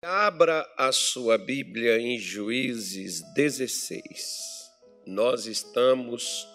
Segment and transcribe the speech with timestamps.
[0.00, 4.70] Abra a sua Bíblia em Juízes 16.
[5.04, 6.46] Nós estamos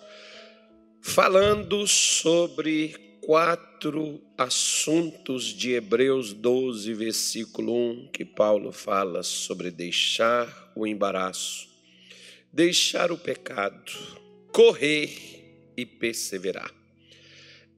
[1.02, 10.88] falando sobre quatro assuntos de Hebreus 12, versículo 1, que Paulo fala sobre deixar o
[10.88, 11.68] embaraço,
[12.50, 13.92] deixar o pecado,
[14.54, 16.74] correr e perseverar.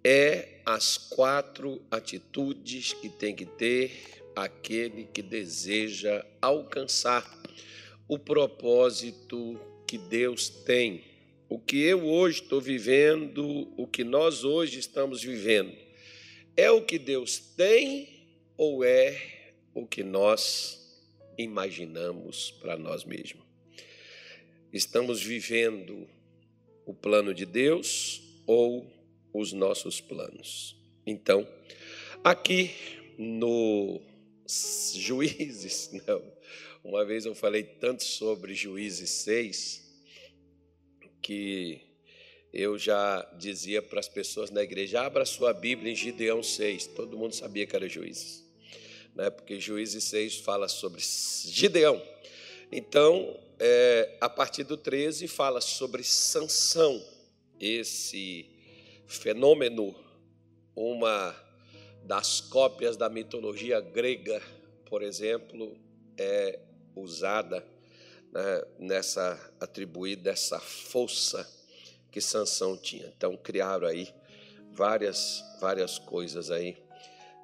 [0.04, 7.26] É as quatro atitudes que tem que ter aquele que deseja alcançar
[8.08, 11.04] o propósito que Deus tem.
[11.48, 15.76] O que eu hoje estou vivendo, o que nós hoje estamos vivendo,
[16.58, 18.10] é o que Deus tem
[18.58, 21.04] ou é o que nós
[21.38, 23.44] imaginamos para nós mesmos?
[24.74, 26.08] Estamos vivendo
[26.86, 28.86] o plano de Deus ou
[29.34, 30.76] os nossos planos?
[31.06, 31.48] Então,
[32.24, 32.72] aqui
[33.18, 34.02] no
[34.48, 36.22] Juízes, não.
[36.84, 39.84] Uma vez eu falei tanto sobre Juízes 6
[41.22, 41.82] que
[42.54, 46.88] eu já dizia para as pessoas na igreja: abra sua Bíblia em Gideão 6.
[46.88, 48.46] Todo mundo sabia que era Juízes,
[49.16, 49.30] né?
[49.30, 52.02] porque Juízes 6 fala sobre Gideão.
[52.72, 57.04] Então, é, a partir do 13 fala sobre Sansão,
[57.60, 58.46] esse
[59.08, 59.96] fenômeno,
[60.76, 61.36] uma
[62.06, 64.42] das cópias da mitologia grega,
[64.86, 65.76] por exemplo,
[66.16, 66.60] é
[66.96, 67.66] usada
[68.32, 71.50] né, nessa atribuída essa força
[72.12, 73.12] que Sansão tinha.
[73.18, 74.14] Então criaram aí
[74.72, 76.78] várias várias coisas aí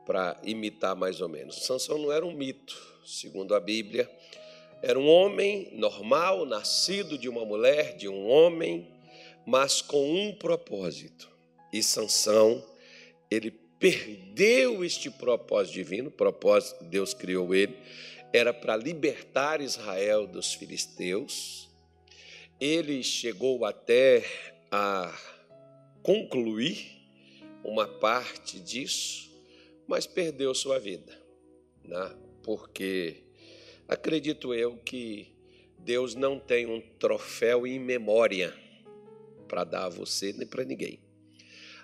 [0.05, 1.65] para imitar mais ou menos.
[1.65, 4.09] Sansão não era um mito, segundo a Bíblia,
[4.83, 8.87] era um homem normal, nascido de uma mulher, de um homem,
[9.45, 11.29] mas com um propósito.
[11.73, 12.63] E Sansão,
[13.29, 17.75] ele perdeu este propósito divino, propósito Deus criou ele,
[18.31, 21.67] era para libertar Israel dos filisteus.
[22.59, 24.23] Ele chegou até
[24.71, 25.11] a
[26.03, 27.01] concluir
[27.63, 29.31] uma parte disso,
[29.87, 31.19] mas perdeu sua vida,
[31.83, 32.15] né?
[32.43, 33.23] porque
[33.87, 35.35] acredito eu que
[35.79, 38.55] Deus não tem um troféu em memória
[39.47, 40.99] para dar a você nem para ninguém.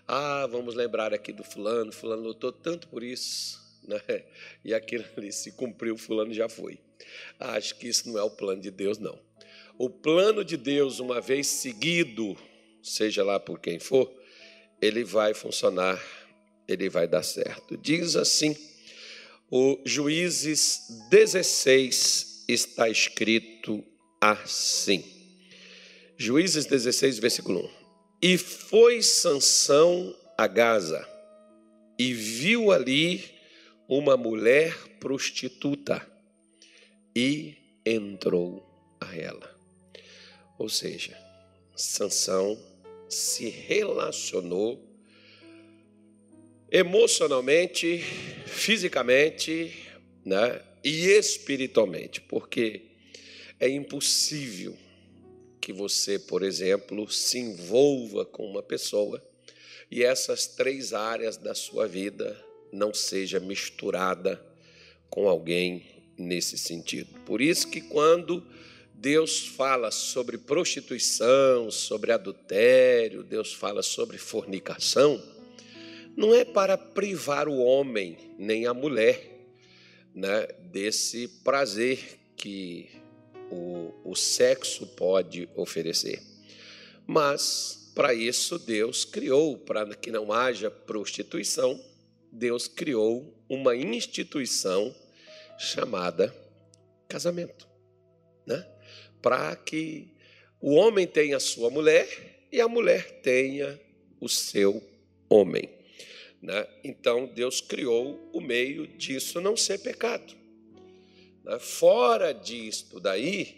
[0.08, 4.24] Ah, vamos lembrar aqui do fulano, fulano lutou tanto por isso, né?
[4.64, 6.80] E aquilo ali se cumpriu, fulano já foi.
[7.38, 9.20] Acho que isso não é o plano de Deus, não.
[9.78, 12.38] O plano de Deus, uma vez seguido,
[12.82, 14.10] seja lá por quem for,
[14.82, 16.02] ele vai funcionar,
[16.68, 17.78] ele vai dar certo.
[17.78, 18.56] Diz assim,
[19.52, 23.84] o Juízes 16 está escrito
[24.22, 25.04] assim.
[26.18, 27.87] Juízes 16, versículo 1.
[28.22, 31.08] E foi Sansão a Gaza
[32.00, 33.24] e viu ali
[33.88, 36.06] uma mulher prostituta
[37.16, 37.56] e
[37.86, 38.66] entrou
[39.00, 39.56] a ela.
[40.58, 41.16] Ou seja,
[41.76, 42.58] Sansão
[43.08, 44.84] se relacionou
[46.72, 48.00] emocionalmente,
[48.48, 49.74] fisicamente,
[50.26, 52.82] né, e espiritualmente, porque
[53.60, 54.78] é impossível
[55.68, 59.22] que você, por exemplo, se envolva com uma pessoa
[59.92, 62.42] e essas três áreas da sua vida
[62.72, 64.42] não seja misturada
[65.10, 65.84] com alguém
[66.18, 67.20] nesse sentido.
[67.26, 68.48] Por isso que quando
[68.94, 75.22] Deus fala sobre prostituição, sobre adultério, Deus fala sobre fornicação,
[76.16, 79.50] não é para privar o homem nem a mulher
[80.16, 82.00] né, desse prazer
[82.38, 82.90] que
[83.52, 86.22] o, o sexo pode oferecer.
[87.06, 91.82] Mas, para isso, Deus criou, para que não haja prostituição,
[92.32, 94.94] Deus criou uma instituição
[95.58, 96.36] chamada
[97.08, 97.68] casamento.
[98.46, 98.68] Né?
[99.22, 100.14] Para que
[100.62, 103.80] o homem tenha a sua mulher e a mulher tenha
[104.20, 104.82] o seu
[105.30, 105.70] homem.
[106.42, 106.68] Né?
[106.84, 110.37] Então, Deus criou o meio disso não ser pecado.
[111.48, 111.58] Né?
[111.60, 113.56] Fora disto daí,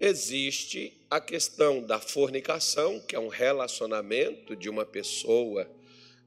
[0.00, 5.68] existe a questão da fornicação, que é um relacionamento de uma pessoa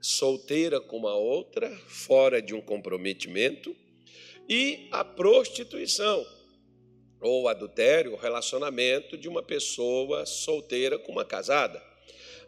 [0.02, 3.76] solteira com uma outra, fora de um comprometimento,
[4.50, 6.26] e a prostituição,
[7.20, 11.82] ou adultério, relacionamento de uma pessoa solteira com uma casada.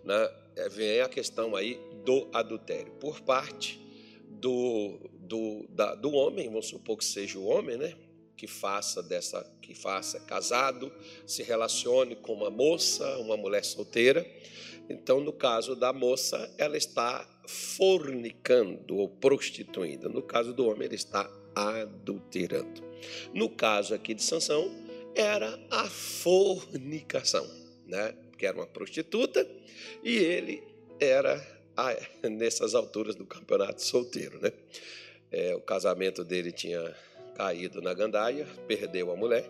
[0.04, 0.32] Né?
[0.56, 3.80] É, vem a questão aí do adultério, por parte
[4.30, 7.96] do, do, da, do homem, vamos supor que seja o homem, né?
[8.40, 10.90] Que faça dessa, que faça casado,
[11.28, 14.26] se relacione com uma moça, uma mulher solteira.
[14.90, 20.08] Então, no caso da moça, ela está fornicando ou prostituindo.
[20.08, 22.82] No caso do homem, ele está adulterando.
[23.34, 24.72] No caso aqui de Sansão,
[25.14, 27.46] era a fornicação,
[27.86, 28.16] né?
[28.38, 29.46] Que era uma prostituta
[30.02, 30.64] e ele
[30.98, 31.46] era
[32.24, 34.54] nessas alturas do campeonato solteiro, né?
[35.30, 36.96] É, o casamento dele tinha
[37.40, 39.50] caído na gandaia, perdeu a mulher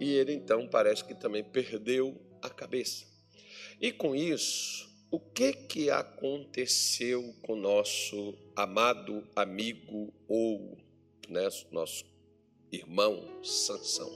[0.00, 3.04] e ele então parece que também perdeu a cabeça.
[3.78, 10.78] E com isso, o que que aconteceu com nosso amado amigo ou
[11.28, 12.06] né, nosso
[12.72, 14.10] irmão Sansão?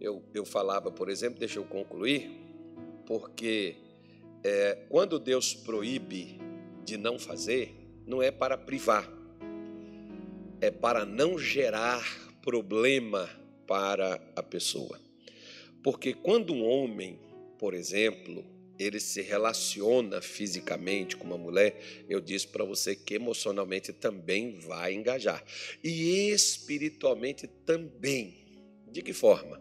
[0.00, 2.30] Eu, eu falava, por exemplo, deixa eu concluir,
[3.06, 3.74] porque
[4.44, 6.38] é, quando Deus proíbe
[6.84, 7.74] de não fazer,
[8.06, 9.17] não é para privar,
[10.60, 12.04] é para não gerar
[12.42, 13.28] problema
[13.66, 15.00] para a pessoa.
[15.82, 17.18] Porque quando um homem,
[17.58, 18.44] por exemplo,
[18.78, 24.94] ele se relaciona fisicamente com uma mulher, eu disse para você que emocionalmente também vai
[24.94, 25.42] engajar.
[25.82, 28.34] E espiritualmente também.
[28.90, 29.60] De que forma?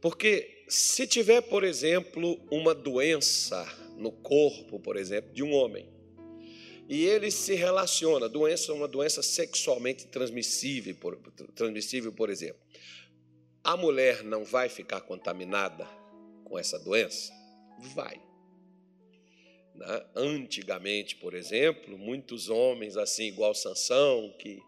[0.00, 3.66] Porque se tiver, por exemplo, uma doença
[3.96, 5.88] no corpo, por exemplo, de um homem,
[6.88, 11.16] e ele se relaciona, doença é uma doença sexualmente transmissível, por,
[11.54, 12.60] transmissível, por exemplo.
[13.64, 15.84] A mulher não vai ficar contaminada
[16.44, 17.32] com essa doença?
[17.94, 18.22] Vai.
[19.74, 20.06] Né?
[20.14, 24.62] Antigamente, por exemplo, muitos homens, assim, igual Sansão, que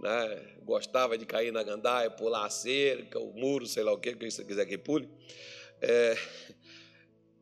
[0.00, 4.14] né, gostava de cair na gandaia, pular a cerca, o muro, sei lá o que,
[4.14, 5.08] que você quiser que pule,
[5.80, 6.16] é,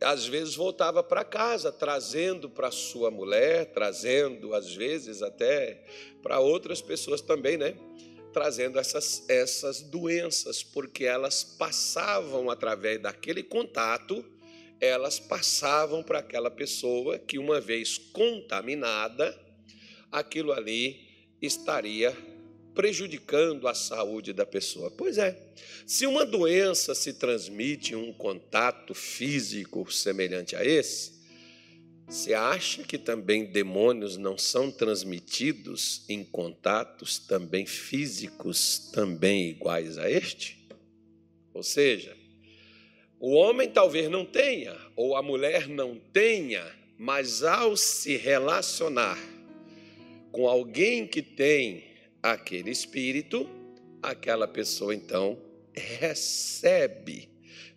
[0.01, 5.83] às vezes voltava para casa, trazendo para sua mulher, trazendo, às vezes, até
[6.23, 7.75] para outras pessoas também, né?
[8.33, 14.25] Trazendo essas, essas doenças, porque elas passavam através daquele contato,
[14.79, 19.35] elas passavam para aquela pessoa que, uma vez contaminada,
[20.13, 21.01] aquilo ali
[21.41, 22.15] estaria
[22.77, 24.91] prejudicando a saúde da pessoa.
[24.91, 25.37] Pois é,
[25.87, 31.17] se uma doença se transmite em um contato físico semelhante a esse,
[32.07, 40.09] você acha que também demônios não são transmitidos em contatos também físicos também iguais a
[40.09, 40.65] este?
[41.53, 42.15] Ou seja,
[43.19, 46.65] o homem talvez não tenha, ou a mulher não tenha,
[46.99, 49.19] mas ao se relacionar
[50.31, 51.86] com alguém que tem
[52.33, 53.49] aquele espírito,
[54.03, 55.39] aquela pessoa então
[55.73, 57.29] recebe,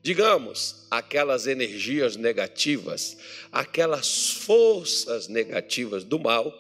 [0.02, 3.18] digamos, aquelas energias negativas,
[3.52, 6.54] aquelas forças negativas do mal,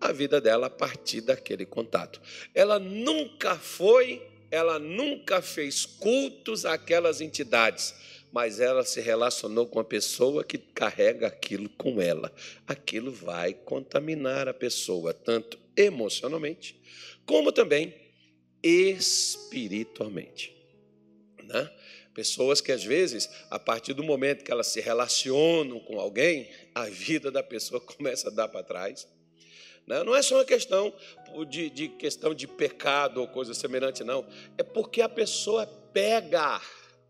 [0.00, 2.20] a vida dela a partir daquele contato.
[2.54, 7.94] Ela nunca foi, ela nunca fez cultos àquelas entidades,
[8.32, 12.32] mas ela se relacionou com a pessoa que carrega aquilo com ela.
[12.66, 16.78] Aquilo vai contaminar a pessoa, tanto emocionalmente,
[17.26, 17.92] como também
[18.62, 20.56] espiritualmente.
[21.42, 21.70] Né?
[22.14, 26.86] Pessoas que às vezes, a partir do momento que elas se relacionam com alguém, a
[26.86, 29.06] vida da pessoa começa a dar para trás.
[29.86, 30.02] Né?
[30.02, 30.94] Não é só uma questão
[31.48, 34.26] de, de questão de pecado ou coisa semelhante, não.
[34.56, 36.60] É porque a pessoa pega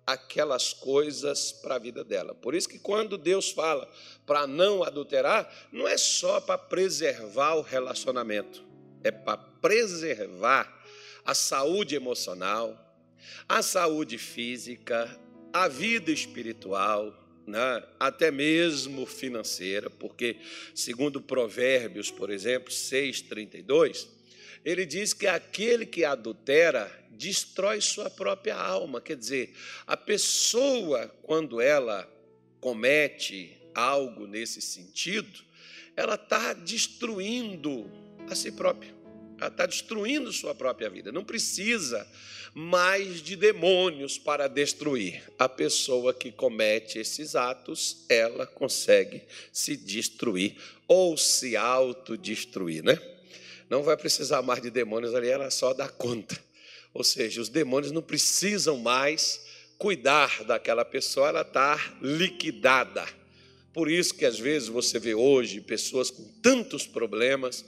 [0.06, 2.34] aquelas coisas para a vida dela.
[2.34, 3.90] Por isso que quando Deus fala
[4.26, 8.65] para não adulterar, não é só para preservar o relacionamento
[9.06, 10.72] é para preservar
[11.24, 12.82] a saúde emocional,
[13.48, 15.08] a saúde física,
[15.52, 17.12] a vida espiritual,
[17.46, 17.82] né?
[17.98, 20.36] até mesmo financeira, porque,
[20.74, 24.08] segundo Provérbios, por exemplo, 6,32,
[24.64, 29.00] ele diz que aquele que adultera destrói sua própria alma.
[29.00, 29.54] Quer dizer,
[29.86, 32.08] a pessoa, quando ela
[32.60, 35.44] comete algo nesse sentido,
[35.94, 37.90] ela está destruindo
[38.28, 38.95] a si própria.
[39.38, 41.12] Ela está destruindo sua própria vida.
[41.12, 42.06] Não precisa
[42.54, 45.22] mais de demônios para destruir.
[45.38, 50.56] A pessoa que comete esses atos, ela consegue se destruir
[50.88, 52.98] ou se autodestruir, né?
[53.68, 56.38] Não vai precisar mais de demônios ali, ela só dá conta.
[56.94, 59.44] Ou seja, os demônios não precisam mais
[59.76, 63.06] cuidar daquela pessoa, ela está liquidada.
[63.74, 67.64] Por isso que às vezes você vê hoje pessoas com tantos problemas,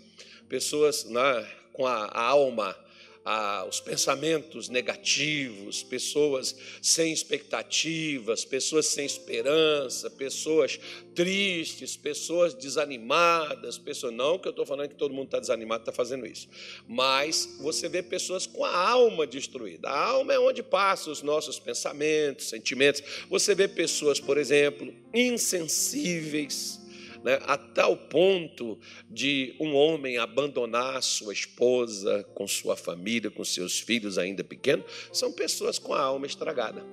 [0.48, 1.46] pessoas né,
[1.78, 2.76] com a alma,
[3.24, 10.80] a, os pensamentos negativos, pessoas sem expectativas, pessoas sem esperança, pessoas
[11.14, 15.92] tristes, pessoas desanimadas, pessoas não que eu estou falando que todo mundo está desanimado está
[15.92, 16.48] fazendo isso,
[16.88, 19.88] mas você vê pessoas com a alma destruída.
[19.88, 23.04] A alma é onde passam os nossos pensamentos, sentimentos.
[23.30, 26.87] Você vê pessoas, por exemplo, insensíveis
[27.24, 28.78] né, a tal ponto
[29.10, 35.32] de um homem abandonar sua esposa, com sua família, com seus filhos ainda pequenos, são
[35.32, 36.84] pessoas com a alma estragada.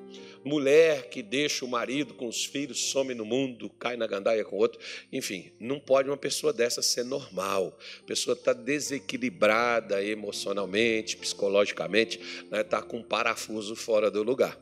[0.44, 4.56] Mulher que deixa o marido com os filhos, some no mundo, cai na gandaia com
[4.56, 4.80] outro.
[5.12, 7.76] Enfim, não pode uma pessoa dessa ser normal.
[8.02, 14.56] A pessoa está desequilibrada emocionalmente, psicologicamente, está né, tá com um parafuso fora do lugar.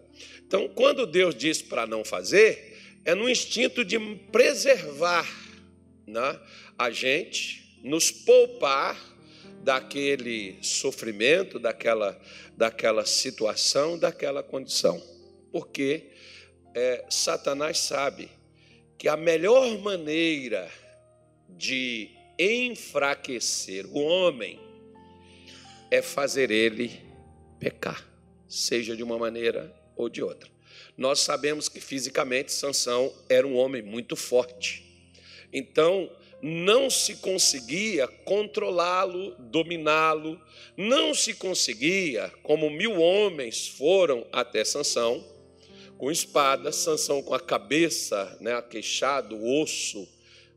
[0.48, 4.00] Então, quando Deus diz para não fazer, é no instinto de
[4.32, 5.43] preservar
[6.08, 6.40] né,
[6.78, 9.00] a gente, nos poupar
[9.64, 12.20] daquele sofrimento, daquela,
[12.58, 15.14] daquela situação, daquela condição
[15.54, 16.10] porque
[16.74, 18.28] é, Satanás sabe
[18.98, 20.68] que a melhor maneira
[21.48, 24.60] de enfraquecer o homem
[25.92, 27.00] é fazer ele
[27.60, 28.04] pecar,
[28.50, 30.50] seja de uma maneira ou de outra.
[30.98, 34.93] Nós sabemos que fisicamente Sansão era um homem muito forte.
[35.54, 36.10] Então,
[36.42, 40.38] não se conseguia controlá-lo, dominá-lo,
[40.76, 45.24] não se conseguia, como mil homens foram até Sansão,
[45.98, 50.06] com espada, Sansão com a cabeça, né, aqueixado, o osso.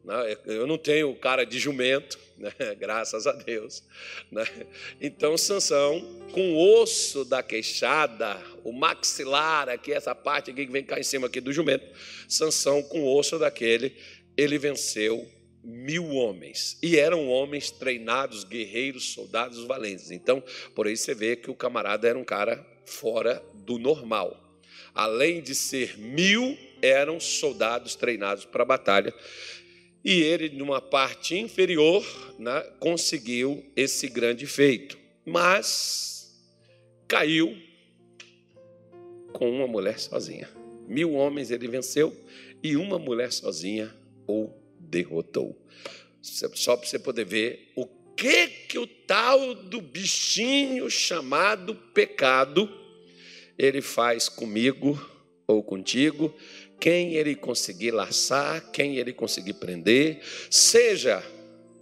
[0.04, 3.84] Né, eu não tenho cara de jumento, né, graças a Deus.
[4.32, 4.44] Né.
[5.00, 6.00] Então, Sansão,
[6.32, 11.04] com o osso da queixada, o maxilar, aqui, essa parte aqui que vem cá em
[11.04, 11.86] cima aqui do jumento,
[12.28, 13.96] Sansão, com o osso daquele,
[14.36, 15.26] ele venceu
[15.62, 16.78] mil homens.
[16.82, 20.10] E eram homens treinados, guerreiros, soldados valentes.
[20.10, 20.42] Então,
[20.74, 24.46] por aí você vê que o camarada era um cara fora do normal
[24.96, 29.14] além de ser mil, eram soldados treinados para a batalha.
[30.02, 32.04] E ele, numa parte inferior,
[32.38, 34.98] né, conseguiu esse grande feito.
[35.24, 36.34] Mas
[37.06, 37.56] caiu
[39.32, 40.48] com uma mulher sozinha.
[40.88, 42.16] Mil homens ele venceu
[42.62, 43.94] e uma mulher sozinha
[44.26, 45.56] o derrotou.
[46.20, 52.68] Só para você poder ver o que que o tal do bichinho chamado pecado
[53.58, 55.00] ele faz comigo
[55.46, 56.34] ou contigo,
[56.80, 61.22] quem ele conseguir laçar, quem ele conseguir prender, seja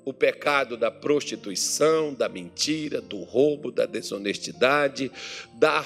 [0.05, 5.11] o pecado da prostituição, da mentira, do roubo, da desonestidade,
[5.55, 5.83] da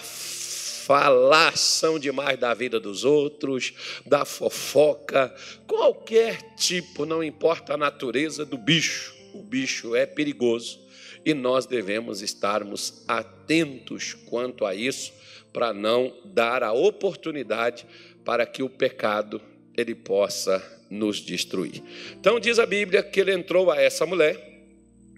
[0.88, 5.34] falação demais da vida dos outros, da fofoca,
[5.66, 10.80] qualquer tipo, não importa a natureza do bicho, o bicho é perigoso
[11.26, 15.12] e nós devemos estarmos atentos quanto a isso
[15.52, 17.84] para não dar a oportunidade
[18.24, 19.42] para que o pecado
[19.76, 21.82] ele possa nos destruir.
[22.18, 24.42] Então diz a Bíblia que ele entrou a essa mulher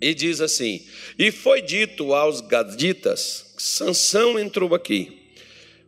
[0.02, 0.84] e diz assim:
[1.16, 5.19] "E foi dito aos gaditas, Sansão entrou aqui.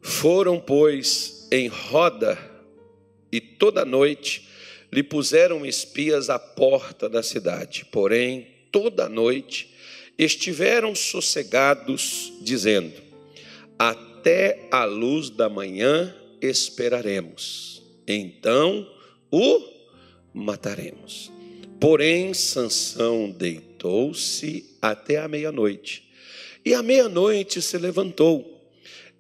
[0.02, 2.37] Foram pois em roda
[3.30, 4.49] e toda noite
[4.92, 7.87] lhe puseram espias à porta da cidade.
[7.90, 9.73] Porém, toda noite
[10.18, 12.92] estiveram sossegados, dizendo:
[13.78, 17.82] até a luz da manhã esperaremos.
[18.06, 18.87] Então
[19.30, 19.62] o
[20.35, 21.30] mataremos.
[21.80, 26.09] Porém, Sansão deitou-se até a meia-noite.
[26.64, 28.52] E à meia-noite se levantou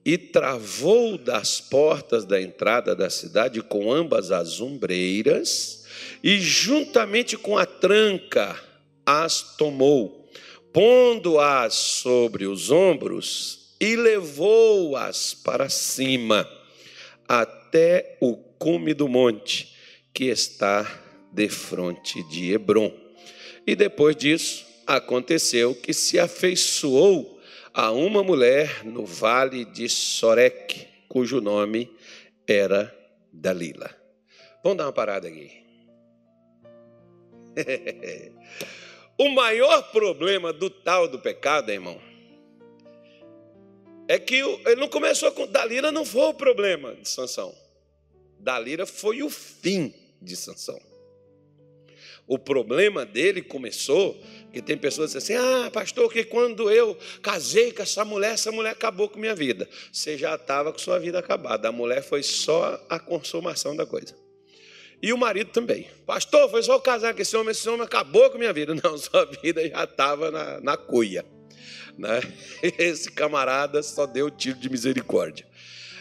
[0.04, 5.84] e travou das portas da entrada da cidade com ambas as ombreiras
[6.22, 8.58] e juntamente com a tranca
[9.06, 10.28] as tomou,
[10.72, 16.48] pondo-as sobre os ombros e levou-as para cima,
[17.28, 19.74] até o cume do monte,
[20.14, 21.00] que está
[21.32, 22.92] defronte de Hebron.
[23.66, 27.40] E depois disso, aconteceu que se afeiçoou
[27.74, 31.90] a uma mulher no vale de Sorek, cujo nome
[32.46, 32.94] era
[33.32, 33.90] Dalila.
[34.62, 35.62] Vamos dar uma parada aqui.
[39.18, 42.00] o maior problema do tal do pecado, irmão,
[44.08, 45.46] é que ele não começou com.
[45.46, 47.54] Dalila não foi o problema de Sansão.
[48.38, 50.80] Dalila foi o fim de Sansão.
[52.26, 54.20] O problema dele começou,
[54.52, 58.34] que tem pessoas que dizem assim: ah, pastor, que quando eu casei com essa mulher,
[58.34, 59.68] essa mulher acabou com minha vida.
[59.90, 61.68] Você já estava com sua vida acabada.
[61.68, 64.14] A mulher foi só a consumação da coisa.
[65.02, 65.88] E o marido também.
[66.06, 68.72] Pastor, foi só eu casar com esse homem, esse homem acabou com minha vida.
[68.82, 71.24] Não, sua vida já estava na, na cuia.
[71.98, 72.20] Né?
[72.78, 75.46] Esse camarada só deu tiro de misericórdia.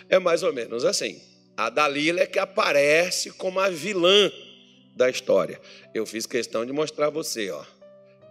[0.08, 1.20] É mais ou menos assim.
[1.58, 4.32] A Dalila é que aparece como a vilã
[4.96, 5.60] da história.
[5.94, 7.64] Eu fiz questão de mostrar a você, ó,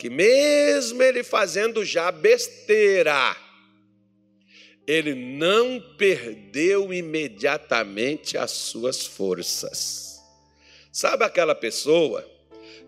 [0.01, 3.37] que mesmo ele fazendo já besteira,
[4.87, 10.19] ele não perdeu imediatamente as suas forças.
[10.91, 12.27] Sabe aquela pessoa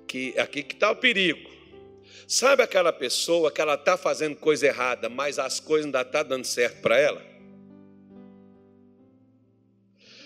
[0.08, 1.50] que aqui que está o perigo.
[2.26, 6.22] Sabe aquela pessoa que ela está fazendo coisa errada, mas as coisas ainda estão tá
[6.22, 7.22] dando certo para ela?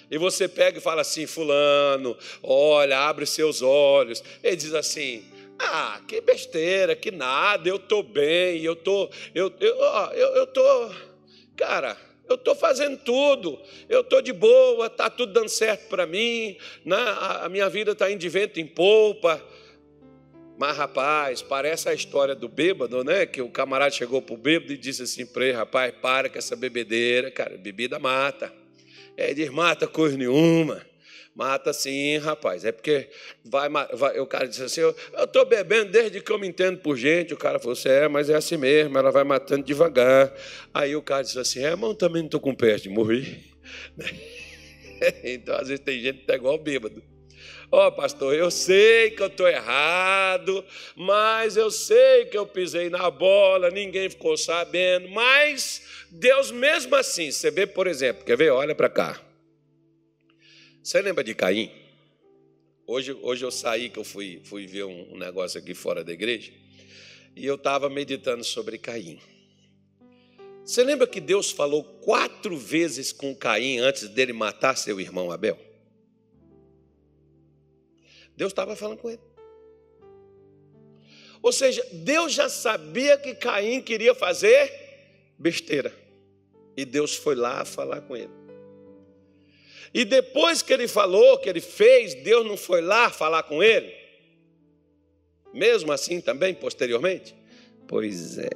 [0.09, 4.23] E você pega e fala assim, fulano, olha, abre seus olhos.
[4.40, 5.25] Ele diz assim,
[5.59, 9.77] ah, que besteira, que nada, eu estou bem, eu tô, eu, eu,
[10.13, 10.91] eu, eu tô,
[11.57, 11.97] cara,
[12.29, 13.59] eu estou fazendo tudo,
[13.89, 16.97] eu estou de boa, está tudo dando certo para mim, né?
[16.97, 19.43] a minha vida está indo de vento em polpa.
[20.59, 23.27] Mas, rapaz, parece a história do bêbado, né?
[23.27, 26.39] Que o camarada chegou para o bêbado e disse assim para ele: rapaz, para com
[26.39, 28.51] essa bebedeira, cara, bebida mata.
[29.19, 30.81] É, diz: mata coisa nenhuma.
[31.37, 32.64] Mata sim, rapaz.
[32.64, 33.11] É porque
[33.45, 36.97] vai, vai o cara disse assim: Eu estou bebendo desde que eu me entendo por
[36.97, 37.35] gente.
[37.35, 40.33] O cara falou assim: É, mas é assim mesmo, ela vai matando devagar.
[40.73, 43.38] Aí o cara disse assim: É, mas eu também não estou com peste de morrer.
[45.23, 47.02] então, às vezes, tem gente que está igual bêbado.
[47.71, 50.64] Ó, oh, pastor, eu sei que eu estou errado,
[50.95, 57.31] mas eu sei que eu pisei na bola, ninguém ficou sabendo, mas Deus mesmo assim,
[57.31, 58.50] você vê, por exemplo, quer ver?
[58.50, 59.25] Olha para cá.
[60.87, 61.69] Você lembra de Caim?
[62.87, 66.52] Hoje, hoje eu saí, que eu fui, fui ver um, negócio aqui fora da igreja,
[67.35, 69.19] e eu estava meditando sobre Caim.
[70.64, 75.59] Você lembra que Deus falou quatro vezes com Caim antes dele matar seu irmão Abel?
[78.37, 79.23] Deus estava falando com ele.
[81.43, 84.73] Ou seja, Deus já sabia que Caim queria fazer
[85.37, 85.93] besteira.
[86.76, 88.46] E Deus foi lá falar com ele.
[89.97, 93.95] E depois que ele falou, que ele fez, Deus não foi lá falar com ele?
[95.55, 97.35] Mesmo assim também, posteriormente?
[97.88, 98.50] Pois é.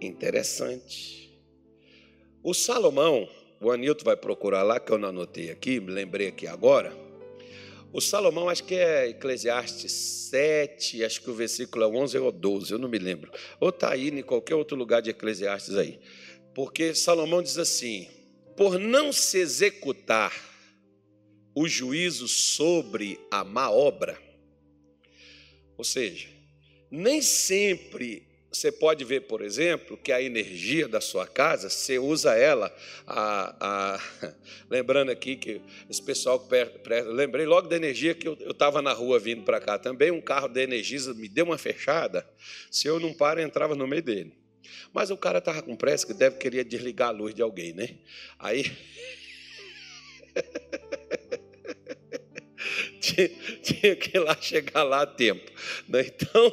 [0.00, 1.36] Interessante.
[2.40, 3.28] O Salomão,
[3.60, 6.96] o Anilton vai procurar lá, que eu não anotei aqui, me lembrei aqui agora.
[7.92, 9.90] O Salomão, acho que é Eclesiastes
[10.30, 13.32] 7, acho que o versículo é 11 ou 12, eu não me lembro.
[13.58, 15.98] Ou está aí em qualquer outro lugar de Eclesiastes aí.
[16.54, 18.06] Porque Salomão diz assim:
[18.58, 20.32] por não se executar
[21.54, 24.18] o juízo sobre a má obra,
[25.76, 26.28] ou seja,
[26.90, 32.34] nem sempre você pode ver, por exemplo, que a energia da sua casa, você usa
[32.34, 32.74] ela,
[33.06, 34.34] a, a,
[34.68, 36.44] lembrando aqui que esse pessoal,
[37.12, 40.48] lembrei logo da energia que eu estava na rua vindo para cá também, um carro
[40.48, 42.28] da Energisa me deu uma fechada,
[42.72, 44.37] se eu não paro, eu entrava no meio dele.
[44.92, 47.90] Mas o cara estava com pressa, que deve querer desligar a luz de alguém, né?
[48.38, 48.70] Aí.
[53.00, 53.28] tinha,
[53.62, 55.50] tinha, que ir lá chegar lá a tempo.
[55.88, 56.06] Né?
[56.06, 56.52] Então,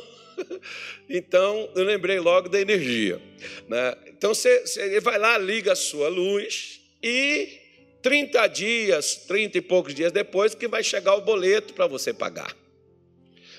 [1.09, 3.21] então, eu lembrei logo da energia.
[3.67, 3.95] Né?
[4.07, 7.59] Então, você, você vai lá, liga a sua luz e
[8.01, 12.55] 30 dias, 30 e poucos dias depois, que vai chegar o boleto para você pagar.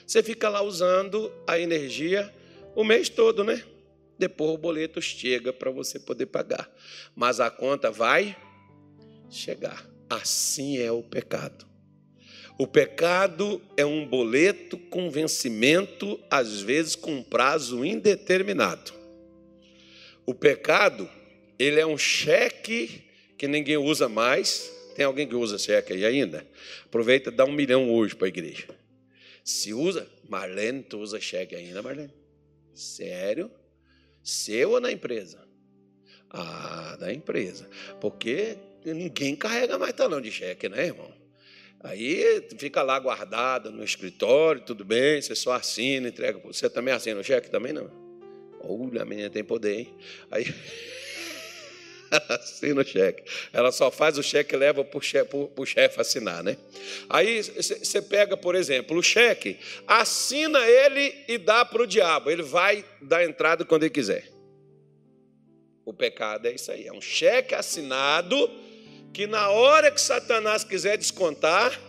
[0.06, 2.32] Você fica lá usando a energia
[2.74, 3.62] o mês todo, né?
[4.18, 6.70] Depois o boleto chega para você poder pagar.
[7.14, 8.37] Mas a conta vai
[9.31, 9.87] chegar.
[10.09, 11.66] Assim é o pecado.
[12.59, 18.94] O pecado é um boleto com vencimento, às vezes com prazo indeterminado.
[20.24, 21.09] O pecado,
[21.59, 23.05] ele é um cheque
[23.37, 24.72] que ninguém usa mais.
[24.94, 26.46] Tem alguém que usa cheque aí ainda?
[26.87, 28.66] Aproveita e dá um milhão hoje para a igreja.
[29.44, 32.12] Se usa, Marlene, tu usa cheque ainda, Marlene?
[32.74, 33.50] Sério?
[34.26, 35.38] Seu ou na empresa?
[36.30, 37.70] Ah, da empresa.
[38.00, 41.14] Porque ninguém carrega mais talão de cheque, né, irmão?
[41.78, 46.40] Aí fica lá guardado no escritório, tudo bem, você só assina, entrega.
[46.40, 47.48] Você também assina o cheque?
[47.48, 47.88] Também não.
[48.58, 49.94] Olha, a menina tem poder, hein?
[50.28, 50.44] Aí
[52.28, 53.22] assina o cheque.
[53.52, 55.30] Ela só faz o cheque e leva para o chefe,
[55.66, 56.56] chefe assinar, né?
[57.08, 62.30] Aí você pega, por exemplo, o cheque, assina ele e dá para o diabo.
[62.30, 64.28] Ele vai dar entrada quando ele quiser.
[65.84, 66.86] O pecado é isso aí.
[66.86, 68.50] É um cheque assinado
[69.12, 71.80] que na hora que Satanás quiser descontar,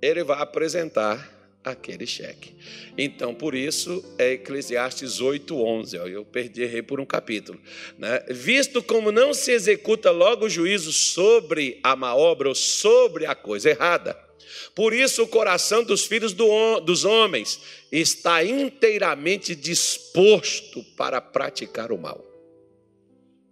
[0.00, 1.31] ele vai apresentar
[1.64, 2.54] aquele cheque.
[2.96, 5.94] Então, por isso, é Eclesiastes 8:11.
[6.10, 7.60] Eu perdi, errei por um capítulo.
[7.98, 8.24] Né?
[8.30, 13.34] Visto como não se executa logo o juízo sobre a má obra ou sobre a
[13.34, 14.18] coisa errada,
[14.74, 21.98] por isso o coração dos filhos do, dos homens está inteiramente disposto para praticar o
[21.98, 22.24] mal.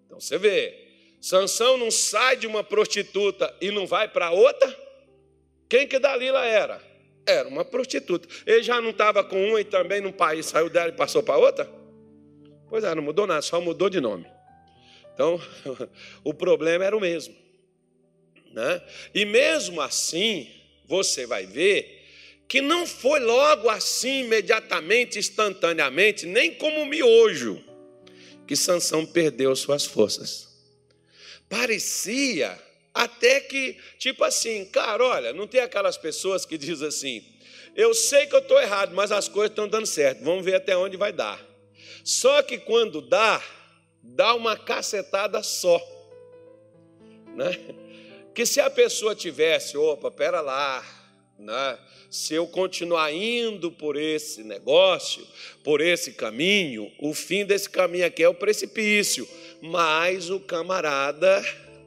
[0.07, 0.75] Então você vê,
[1.21, 4.75] Sansão não sai de uma prostituta e não vai para outra?
[5.69, 6.90] Quem que Dalila era?
[7.27, 8.29] Era uma prostituta.
[8.47, 11.37] Ele já não estava com uma e também num país saiu dela e passou para
[11.37, 11.71] outra?
[12.69, 14.27] Pois é, não mudou nada, só mudou de nome.
[15.15, 15.41] Então,
[16.25, 17.35] o problema era o mesmo.
[18.53, 18.83] Né?
[19.15, 20.51] E mesmo assim,
[20.87, 21.99] você vai ver
[22.49, 27.63] que não foi logo assim, imediatamente, instantaneamente, nem como miojo,
[28.45, 30.49] que Sansão perdeu suas forças.
[31.49, 32.59] Parecia
[32.93, 37.25] até que, tipo assim, cara, olha, não tem aquelas pessoas que dizem assim:
[37.77, 40.77] eu sei que eu estou errado, mas as coisas estão dando certo, vamos ver até
[40.77, 41.41] onde vai dar.
[42.05, 43.43] Só que quando dá,
[44.03, 45.81] dá uma cacetada só.
[47.35, 47.59] Né?
[48.35, 50.85] Que se a pessoa tivesse, opa, pera lá,
[51.39, 51.79] né?
[52.11, 55.25] se eu continuar indo por esse negócio,
[55.63, 59.29] por esse caminho, o fim desse caminho aqui é o precipício,
[59.63, 61.41] mas o camarada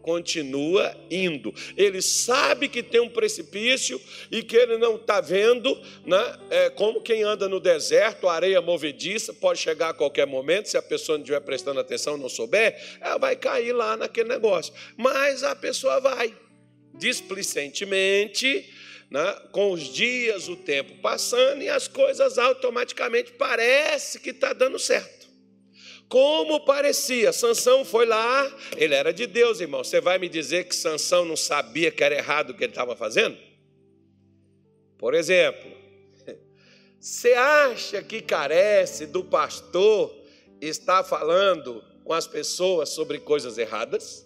[0.04, 1.56] continua indo.
[1.76, 6.39] Ele sabe que tem um precipício e que ele não está vendo, né?
[6.52, 10.82] É como quem anda no deserto, areia movediça, pode chegar a qualquer momento, se a
[10.82, 14.74] pessoa não estiver prestando atenção, não souber, ela vai cair lá naquele negócio.
[14.98, 16.36] Mas a pessoa vai,
[16.94, 18.70] displicentemente,
[19.10, 19.38] né?
[19.54, 25.22] com os dias, o tempo passando e as coisas automaticamente parece que está dando certo
[26.13, 27.34] como parecia.
[27.34, 29.84] Sansão foi lá, ele era de Deus, irmão.
[29.84, 32.95] Você vai me dizer que Sansão não sabia que era errado o que ele estava
[32.95, 33.36] fazendo?
[34.95, 35.71] Por exemplo,
[37.02, 40.15] você acha que carece do pastor
[40.62, 44.23] estar falando com as pessoas sobre coisas erradas?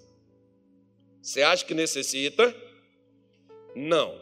[1.21, 2.53] Você acha que necessita?
[3.73, 4.19] Não.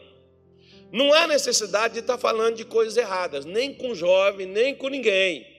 [0.92, 5.55] Não há necessidade de estar falando de coisas erradas, nem com jovem, nem com ninguém.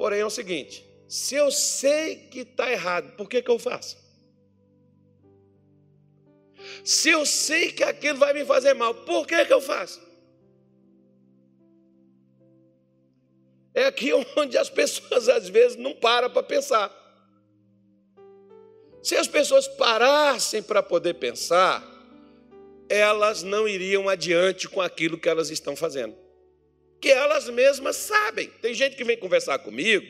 [0.00, 3.98] Porém é o seguinte: se eu sei que está errado, por que, que eu faço?
[6.82, 10.00] Se eu sei que aquilo vai me fazer mal, por que, que eu faço?
[13.74, 16.90] É aqui onde as pessoas às vezes não param para pensar.
[19.02, 21.86] Se as pessoas parassem para poder pensar,
[22.88, 26.19] elas não iriam adiante com aquilo que elas estão fazendo
[27.00, 28.48] que elas mesmas sabem.
[28.60, 30.06] Tem gente que vem conversar comigo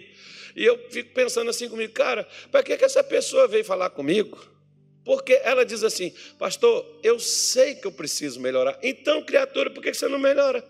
[0.55, 4.39] e eu fico pensando assim comigo, cara, para que, que essa pessoa veio falar comigo?
[5.05, 8.79] Porque ela diz assim, pastor, eu sei que eu preciso melhorar.
[8.83, 10.65] Então, criatura, por que você não melhora?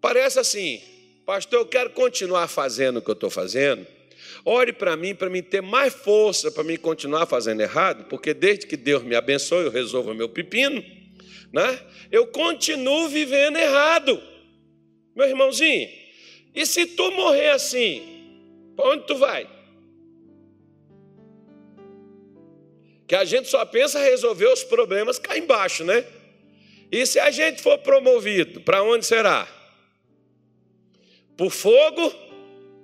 [0.00, 0.80] Parece assim,
[1.26, 3.86] pastor, eu quero continuar fazendo o que eu estou fazendo.
[4.44, 8.66] Ore para mim, para mim ter mais força para mim continuar fazendo errado, porque desde
[8.66, 10.82] que Deus me abençoe, eu resolvo meu pepino
[11.52, 11.80] né?
[12.10, 14.22] eu continuo vivendo errado.
[15.14, 15.88] Meu irmãozinho,
[16.54, 19.48] e se tu morrer assim, para onde tu vai?
[23.06, 26.04] Que a gente só pensa resolver os problemas cá embaixo, né?
[26.90, 29.46] E se a gente for promovido, para onde será?
[31.36, 32.27] Por fogo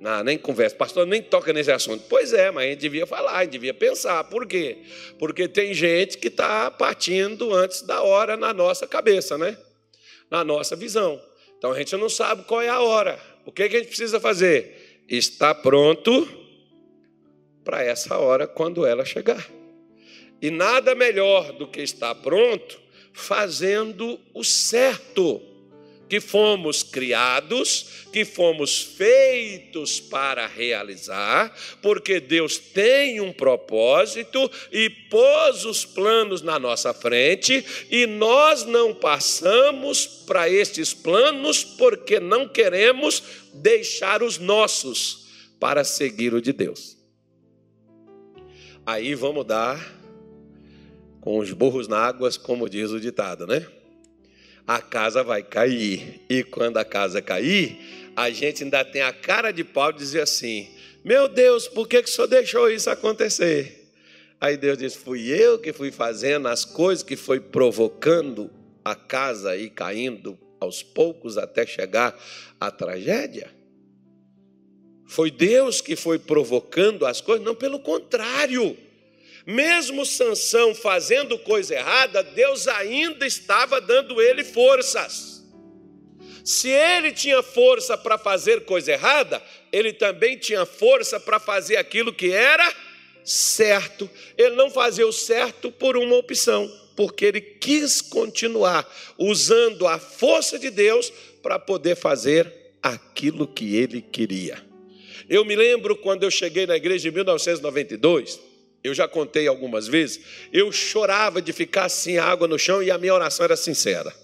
[0.04, 2.04] não, nem conversa, pastor, nem toca nesse assunto.
[2.10, 4.22] Pois é, mas a gente devia falar, a gente devia pensar.
[4.24, 4.82] Por quê?
[5.18, 9.56] Porque tem gente que está partindo antes da hora na nossa cabeça, né?
[10.30, 11.18] Na nossa visão.
[11.56, 13.18] Então a gente não sabe qual é a hora.
[13.46, 15.00] O que, que a gente precisa fazer?
[15.08, 16.28] Estar pronto
[17.64, 19.42] para essa hora quando ela chegar.
[20.38, 22.78] E nada melhor do que estar pronto
[23.14, 25.40] fazendo o certo
[26.08, 35.64] que fomos criados, que fomos feitos para realizar, porque Deus tem um propósito e pôs
[35.64, 43.22] os planos na nossa frente, e nós não passamos para estes planos porque não queremos
[43.52, 45.26] deixar os nossos
[45.58, 46.96] para seguir o de Deus.
[48.86, 49.94] Aí vamos dar
[51.20, 53.66] com os burros na água, como diz o ditado, né?
[54.66, 56.22] A casa vai cair.
[56.28, 60.22] E quando a casa cair, a gente ainda tem a cara de pau de dizer
[60.22, 60.68] assim:
[61.04, 63.92] Meu Deus, por que, que o senhor deixou isso acontecer?
[64.40, 68.50] Aí Deus diz: Fui eu que fui fazendo as coisas que foi provocando
[68.84, 72.18] a casa e caindo aos poucos até chegar
[72.60, 73.50] à tragédia.
[75.06, 78.76] Foi Deus que foi provocando as coisas, não pelo contrário.
[79.46, 85.44] Mesmo Sansão fazendo coisa errada, Deus ainda estava dando ele forças.
[86.42, 92.12] Se ele tinha força para fazer coisa errada, ele também tinha força para fazer aquilo
[92.12, 92.72] que era
[93.22, 94.08] certo.
[94.36, 98.86] Ele não fazia o certo por uma opção, porque ele quis continuar
[99.18, 102.50] usando a força de Deus para poder fazer
[102.82, 104.62] aquilo que ele queria.
[105.28, 108.53] Eu me lembro quando eu cheguei na igreja em 1992
[108.84, 110.20] eu já contei algumas vezes,
[110.52, 114.14] eu chorava de ficar assim, água no chão, e a minha oração era sincera.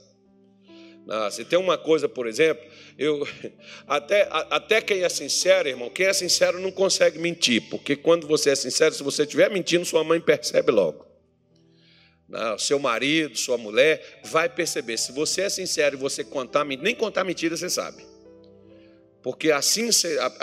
[1.08, 2.62] Ah, se tem uma coisa, por exemplo,
[2.98, 3.26] eu
[3.88, 8.50] até, até quem é sincero, irmão, quem é sincero não consegue mentir, porque quando você
[8.50, 11.06] é sincero, se você estiver mentindo, sua mãe percebe logo.
[12.28, 14.98] né, seu marido, sua mulher, vai perceber.
[14.98, 18.09] Se você é sincero e você contar, nem contar mentira você sabe.
[19.22, 19.60] Porque a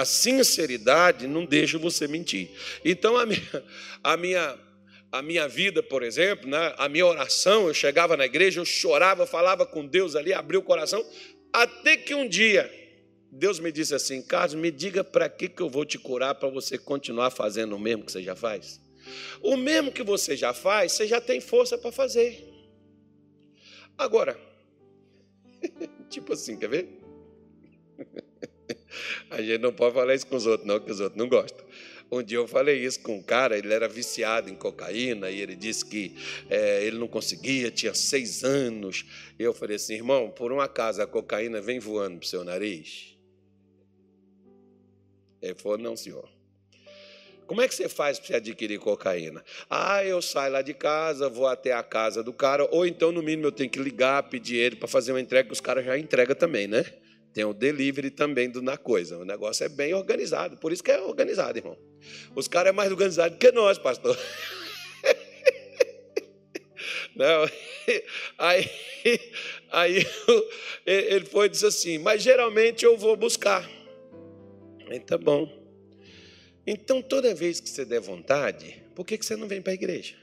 [0.06, 2.52] sinceridade não deixa você mentir.
[2.86, 3.63] Então, a minha,
[4.04, 4.58] a minha,
[5.12, 9.26] a minha vida, por exemplo, né, a minha oração, eu chegava na igreja, eu chorava,
[9.26, 11.04] falava com Deus ali, abria o coração,
[11.52, 12.72] até que um dia
[13.32, 16.50] Deus me disse assim: Carlos, me diga para que, que eu vou te curar para
[16.50, 18.80] você continuar fazendo o mesmo que você já faz?
[19.42, 22.48] O mesmo que você já faz, você já tem força para fazer.
[23.98, 24.40] Agora,
[26.10, 27.02] tipo assim, quer ver?
[29.30, 31.65] A gente não pode falar isso com os outros, não, que os outros não gostam.
[32.10, 35.56] Um dia eu falei isso com um cara, ele era viciado em cocaína e ele
[35.56, 36.15] disse que
[36.49, 39.06] é, ele não conseguia, tinha seis anos.
[39.38, 42.45] E eu falei assim, irmão, por um acaso a cocaína vem voando para o seu
[42.45, 43.17] nariz?
[45.41, 46.30] Ele falou, não, senhor.
[47.45, 49.43] Como é que você faz para adquirir cocaína?
[49.69, 53.23] Ah, eu saio lá de casa, vou até a casa do cara, ou então, no
[53.23, 55.97] mínimo, eu tenho que ligar, pedir ele para fazer uma entrega, que os caras já
[55.97, 56.86] entregam também, né?
[57.38, 59.15] Tem o delivery também do, na coisa.
[59.19, 61.78] O negócio é bem organizado, por isso que é organizado, irmão.
[62.36, 64.17] Os caras é mais organizado que nós, pastor.
[67.15, 67.47] Não,
[68.39, 68.67] aí,
[69.69, 70.08] aí
[70.84, 73.69] ele foi e disse assim, mas geralmente eu vou buscar.
[75.06, 75.47] Tá bom.
[76.65, 80.15] Então, toda vez que você der vontade, por que você não vem para a igreja?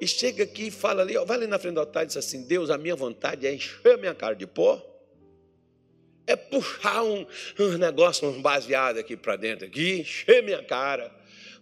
[0.00, 2.16] E chega aqui e fala ali, ó, vai ali na frente do altar e diz
[2.16, 4.93] assim: Deus, a minha vontade é encher a minha cara de pó,
[6.26, 7.26] é puxar um,
[7.58, 11.12] um negócio, um baseado aqui para dentro, aqui, encher minha cara.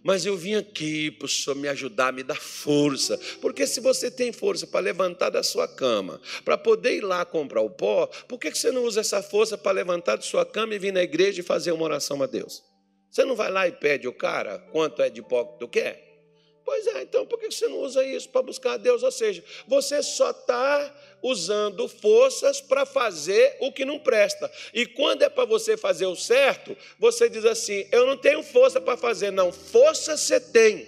[0.03, 3.17] Mas eu vim aqui para o Senhor me ajudar, me dar força.
[3.41, 7.61] Porque se você tem força para levantar da sua cama, para poder ir lá comprar
[7.61, 10.79] o pó, por que você não usa essa força para levantar da sua cama e
[10.79, 12.61] vir na igreja e fazer uma oração a Deus?
[13.09, 16.03] Você não vai lá e pede o cara quanto é de pó que tu quer?
[16.65, 19.03] Pois é, então por que você não usa isso para buscar a Deus?
[19.03, 24.51] Ou seja, você só está usando forças para fazer o que não presta.
[24.73, 28.81] E quando é para você fazer o certo, você diz assim: Eu não tenho força
[28.81, 29.31] para fazer.
[29.31, 30.85] Não, força você tem.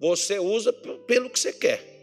[0.00, 1.96] Você usa pelo que você quer.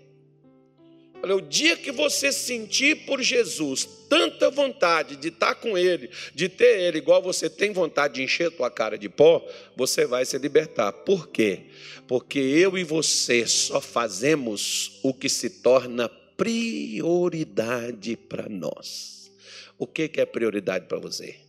[1.24, 6.48] Olha, o dia que você sentir por Jesus tanta vontade de estar com Ele, de
[6.48, 9.44] ter Ele, igual você tem vontade de encher tua cara de pó,
[9.76, 10.92] você vai se libertar.
[10.92, 11.62] Por quê?
[12.08, 19.32] Porque eu e você só fazemos o que se torna prioridade para nós.
[19.78, 21.46] O que é prioridade para você?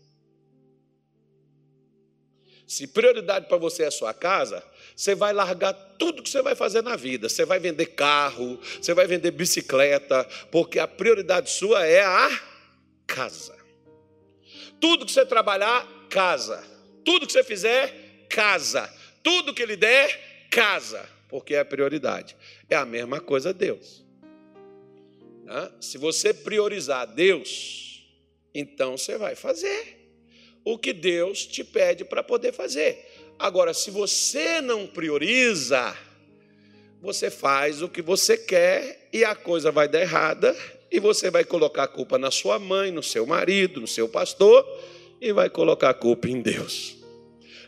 [2.67, 4.63] Se prioridade para você é a sua casa,
[4.95, 7.29] você vai largar tudo que você vai fazer na vida.
[7.29, 12.41] Você vai vender carro, você vai vender bicicleta, porque a prioridade sua é a
[13.07, 13.57] casa.
[14.81, 16.63] Tudo que você trabalhar, casa.
[17.05, 18.93] Tudo que você fizer, casa.
[19.23, 21.09] Tudo que ele der, casa.
[21.29, 22.37] Porque é a prioridade.
[22.69, 24.06] É a mesma coisa Deus.
[25.81, 28.05] Se você priorizar Deus,
[28.55, 30.11] então você vai fazer
[30.65, 33.05] o que Deus te pede para poder fazer.
[33.39, 35.97] Agora, se você não prioriza,
[37.01, 40.57] você faz o que você quer e a coisa vai dar errada
[40.91, 44.67] e você vai colocar a culpa na sua mãe, no seu marido, no seu pastor
[45.21, 46.96] e vai colocar a culpa em Deus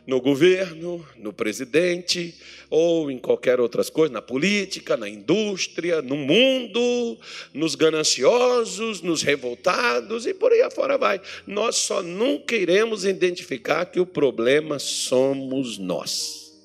[0.08, 2.34] no governo, no presidente,
[2.70, 7.18] ou em qualquer outras coisa, na política, na indústria, no mundo,
[7.52, 11.20] nos gananciosos, nos revoltados e por aí afora vai.
[11.46, 16.56] Nós só nunca iremos identificar que o problema somos nós.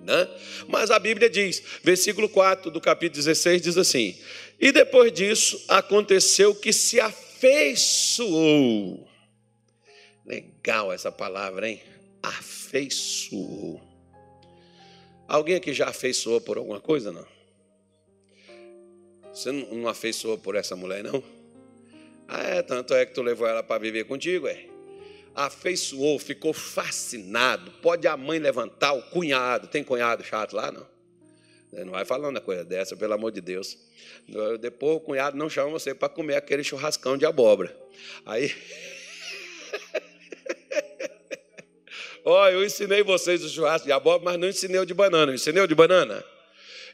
[0.00, 0.26] Né?
[0.66, 4.18] Mas a Bíblia diz, versículo 4 do capítulo 16 diz assim:
[4.58, 8.26] E depois disso aconteceu que se afeiçoou.
[10.24, 11.82] Legal essa palavra, hein?
[12.22, 13.80] Afeiçoou.
[15.26, 17.26] Alguém aqui já afeiçoou por alguma coisa, não?
[19.32, 21.22] Você não afeiçoou por essa mulher, não?
[22.26, 24.66] Ah, é, tanto é que tu levou ela para viver contigo, é?
[25.34, 27.70] Afeiçoou, ficou fascinado.
[27.82, 29.68] Pode a mãe levantar o cunhado.
[29.68, 30.86] Tem cunhado chato lá, não?
[31.72, 33.78] Não vai falando uma coisa dessa, pelo amor de Deus.
[34.60, 37.76] Depois o cunhado não chama você para comer aquele churrascão de abóbora.
[38.26, 38.52] Aí.
[42.28, 45.32] Ó, oh, eu ensinei vocês o churrasco de abóbora, mas não ensinei o de banana.
[45.32, 46.22] Ensinei o de banana?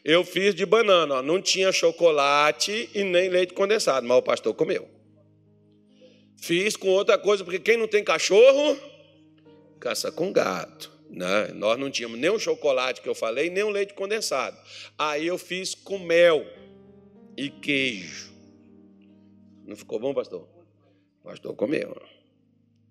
[0.04, 1.22] Eu fiz de banana, ó.
[1.22, 4.88] não tinha chocolate e nem leite condensado, mas o pastor comeu.
[6.40, 8.78] Fiz com outra coisa, porque quem não tem cachorro,
[9.80, 10.92] caça com gato.
[11.10, 11.48] Né?
[11.52, 14.56] Nós não tínhamos nem o chocolate que eu falei, nem o leite condensado.
[14.96, 16.46] Aí eu fiz com mel
[17.36, 18.32] e queijo.
[19.66, 20.46] Não ficou bom, pastor?
[21.22, 22.13] O pastor comeu.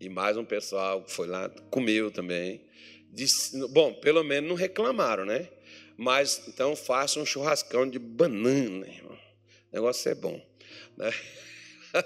[0.04, 2.60] E mais um pessoal que foi lá, comeu também.
[3.10, 5.48] Disse, bom, pelo menos não reclamaram, né?
[5.96, 9.14] Mas então faça um churrascão de banana, irmão.
[9.14, 10.46] O negócio é bom.
[10.98, 11.10] Né?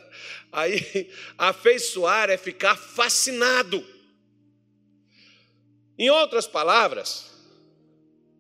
[0.54, 3.84] Aí, afeiçoar é ficar fascinado.
[5.98, 7.32] Em outras palavras,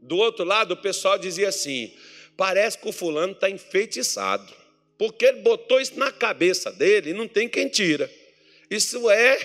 [0.03, 1.91] do outro lado, o pessoal dizia assim:
[2.37, 4.53] parece que o fulano está enfeitiçado,
[4.99, 8.07] porque ele botou isso na cabeça dele e não tem quem tira.
[8.69, 9.37] Isso é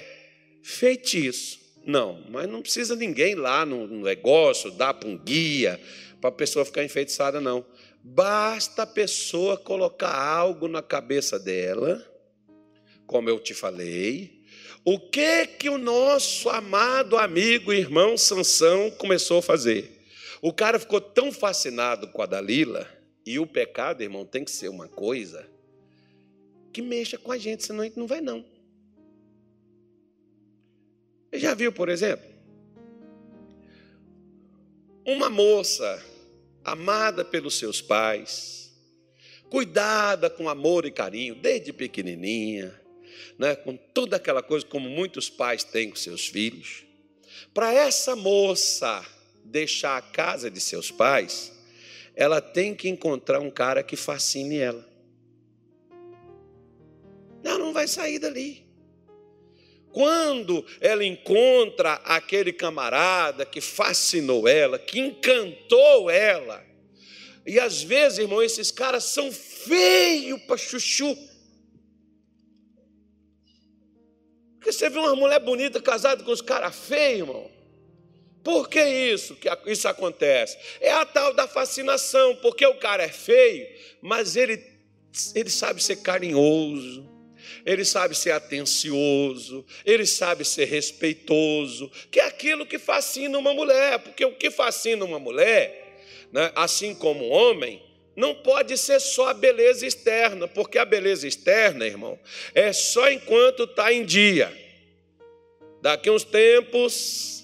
[0.63, 1.61] feitiço.
[1.85, 5.81] Não, mas não precisa ninguém lá no negócio dar para um guia
[6.21, 7.67] para a pessoa ficar enfeitiçada, não.
[8.05, 12.05] Basta a pessoa colocar algo na cabeça dela,
[13.07, 14.43] como eu te falei.
[14.85, 19.91] O que que o nosso amado amigo irmão Sansão começou a fazer?
[20.41, 22.89] O cara ficou tão fascinado com a Dalila,
[23.25, 25.49] e o pecado, irmão, tem que ser uma coisa
[26.73, 28.45] que mexa com a gente, senão a gente não vai não.
[31.33, 32.31] Já viu, por exemplo?
[35.05, 36.05] Uma moça
[36.65, 38.73] amada pelos seus pais,
[39.51, 42.81] cuidada com amor e carinho desde pequenininha,
[43.39, 46.85] né, com toda aquela coisa como muitos pais têm com seus filhos.
[47.53, 49.05] Para essa moça
[49.45, 51.53] deixar a casa de seus pais,
[52.15, 54.89] ela tem que encontrar um cara que fascine ela.
[57.43, 58.62] Ela não vai sair dali.
[59.93, 66.65] Quando ela encontra aquele camarada que fascinou ela, que encantou ela,
[67.47, 71.17] e às vezes, irmão, esses caras são feios para chuchu.
[74.55, 77.51] Porque você vê uma mulher bonita casada com os caras feios, irmão.
[78.45, 80.57] Por que isso que isso acontece?
[80.81, 83.67] É a tal da fascinação, porque o cara é feio,
[84.01, 84.65] mas ele,
[85.35, 87.09] ele sabe ser carinhoso,
[87.65, 93.99] ele sabe ser atencioso, ele sabe ser respeitoso, que é aquilo que fascina uma mulher,
[93.99, 96.01] porque o que fascina uma mulher,
[96.33, 97.83] né, assim como um homem,
[98.15, 102.19] não pode ser só a beleza externa, porque a beleza externa, irmão,
[102.55, 104.53] é só enquanto está em dia.
[105.81, 107.43] Daqui uns tempos,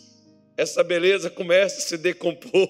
[0.56, 2.68] essa beleza começa a se decompor.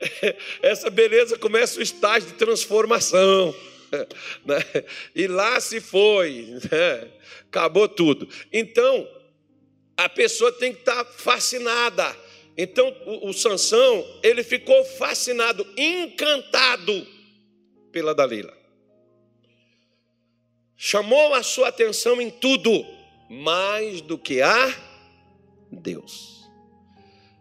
[0.62, 3.54] essa beleza começa o estágio de transformação.
[4.44, 4.58] Né?
[5.14, 7.10] E lá se foi, né?
[7.48, 8.28] acabou tudo.
[8.52, 9.08] Então,
[9.96, 12.16] a pessoa tem que estar fascinada.
[12.56, 17.06] Então, o, o Sansão, ele ficou fascinado, encantado
[17.90, 18.56] pela Dalila.
[20.76, 22.84] Chamou a sua atenção em tudo,
[23.30, 24.74] mais do que a
[25.72, 26.44] Deus.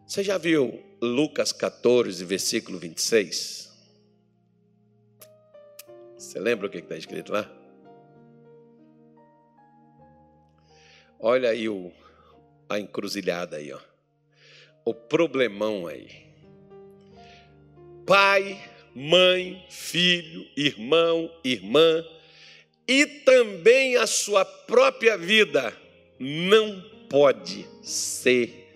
[0.07, 3.64] Você já viu Lucas 14, versículo 26?
[6.17, 7.49] Você lembra o que está escrito lá?
[11.19, 11.91] Olha aí o,
[12.69, 13.79] a encruzilhada aí, ó.
[14.85, 16.25] O problemão aí.
[18.05, 18.61] Pai,
[18.93, 22.05] mãe, filho, irmão, irmã
[22.87, 25.75] e também a sua própria vida
[26.19, 28.69] não pode ser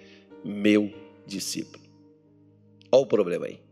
[0.43, 0.91] meu
[1.25, 1.83] discípulo.
[2.91, 3.68] Olha o problema aí.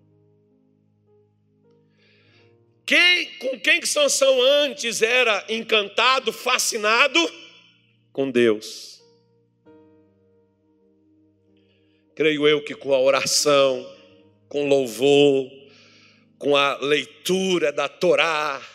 [2.88, 7.20] Quem, com quem que Sansão antes era encantado, fascinado?
[8.14, 9.04] Com Deus.
[12.16, 13.86] Creio eu que com a oração,
[14.48, 15.52] com louvor,
[16.40, 18.66] com a leitura da Torá,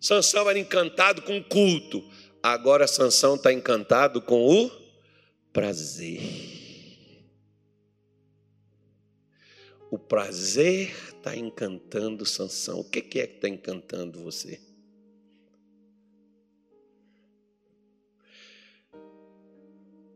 [0.00, 2.04] Sansão era encantado com o culto.
[2.42, 4.70] Agora Sansão está encantado com o
[5.52, 6.53] prazer.
[9.94, 12.80] O prazer está encantando Sansão.
[12.80, 14.60] O que é que está encantando você?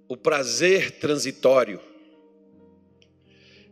[0.09, 1.81] O prazer transitório.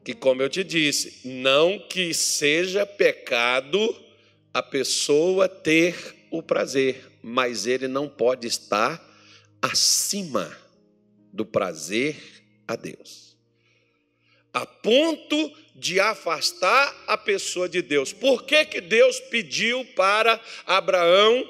[0.04, 3.92] Que, como eu te disse, não que seja pecado
[4.54, 9.04] a pessoa ter o prazer, mas ele não pode estar
[9.60, 10.56] acima
[11.32, 12.16] do prazer
[12.64, 13.36] a Deus,
[14.52, 18.12] a ponto de afastar a pessoa de Deus.
[18.12, 21.48] Por que, que Deus pediu para Abraão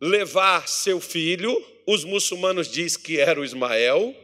[0.00, 1.54] levar seu filho?
[1.86, 4.14] Os muçulmanos dizem que era o Ismael,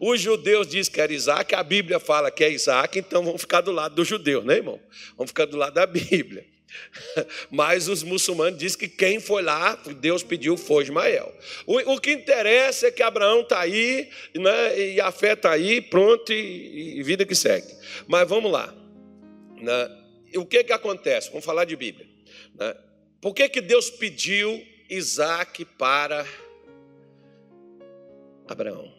[0.00, 3.60] os judeus dizem que era Isaac, a Bíblia fala que é Isaac, então vamos ficar
[3.60, 4.80] do lado do judeu, né, irmão?
[5.16, 6.51] Vamos ficar do lado da Bíblia.
[7.50, 11.34] Mas os muçulmanos dizem que quem foi lá, Deus pediu, foi Ismael.
[11.66, 15.80] O, o que interessa é que Abraão está aí, né, e a fé está aí,
[15.80, 17.68] pronto, e, e, vida que segue.
[18.06, 18.74] Mas vamos lá.
[19.56, 19.98] Né,
[20.36, 21.28] o que, que acontece?
[21.30, 22.08] Vamos falar de Bíblia.
[22.58, 22.74] Né?
[23.20, 26.26] Por que, que Deus pediu Isaac para
[28.48, 28.92] Abraão?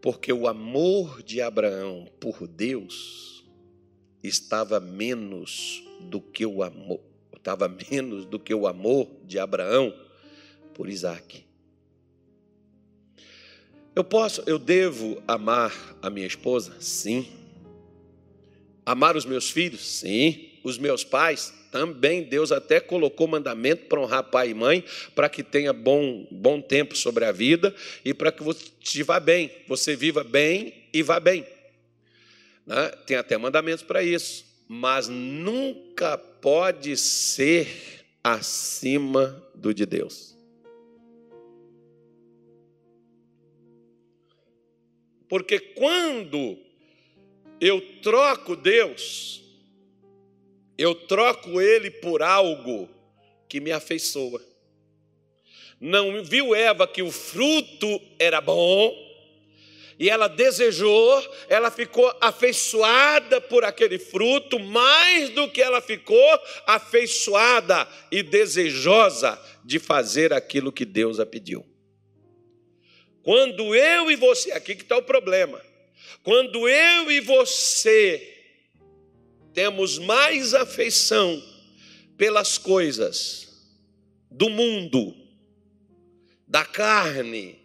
[0.00, 3.44] Porque o amor de Abraão por Deus
[4.22, 7.00] estava menos do que o amor,
[7.36, 9.94] estava menos do que o amor de Abraão
[10.74, 11.44] por Isaac.
[13.98, 16.76] Eu posso, eu devo amar a minha esposa?
[16.78, 17.26] Sim.
[18.86, 19.84] Amar os meus filhos?
[19.84, 20.50] Sim.
[20.62, 21.52] Os meus pais?
[21.72, 22.22] Também.
[22.22, 24.84] Deus até colocou mandamento para honrar pai e mãe,
[25.16, 27.74] para que tenha bom, bom tempo sobre a vida
[28.04, 31.44] e para que você vá bem, você viva bem e vá bem.
[32.64, 32.88] Né?
[33.04, 40.36] Tem até mandamentos para isso, mas nunca pode ser acima do de Deus.
[45.26, 46.58] Porque quando
[47.60, 49.42] eu troco Deus,
[50.76, 52.88] eu troco Ele por algo
[53.48, 54.42] que me afeiçoa.
[55.80, 59.07] Não viu Eva que o fruto era bom,
[59.98, 67.88] e ela desejou, ela ficou afeiçoada por aquele fruto, mais do que ela ficou afeiçoada
[68.10, 71.66] e desejosa de fazer aquilo que Deus a pediu.
[73.22, 75.60] Quando eu e você, aqui que está o problema,
[76.22, 78.36] quando eu e você
[79.52, 81.42] temos mais afeição
[82.16, 83.48] pelas coisas
[84.30, 85.14] do mundo,
[86.46, 87.58] da carne,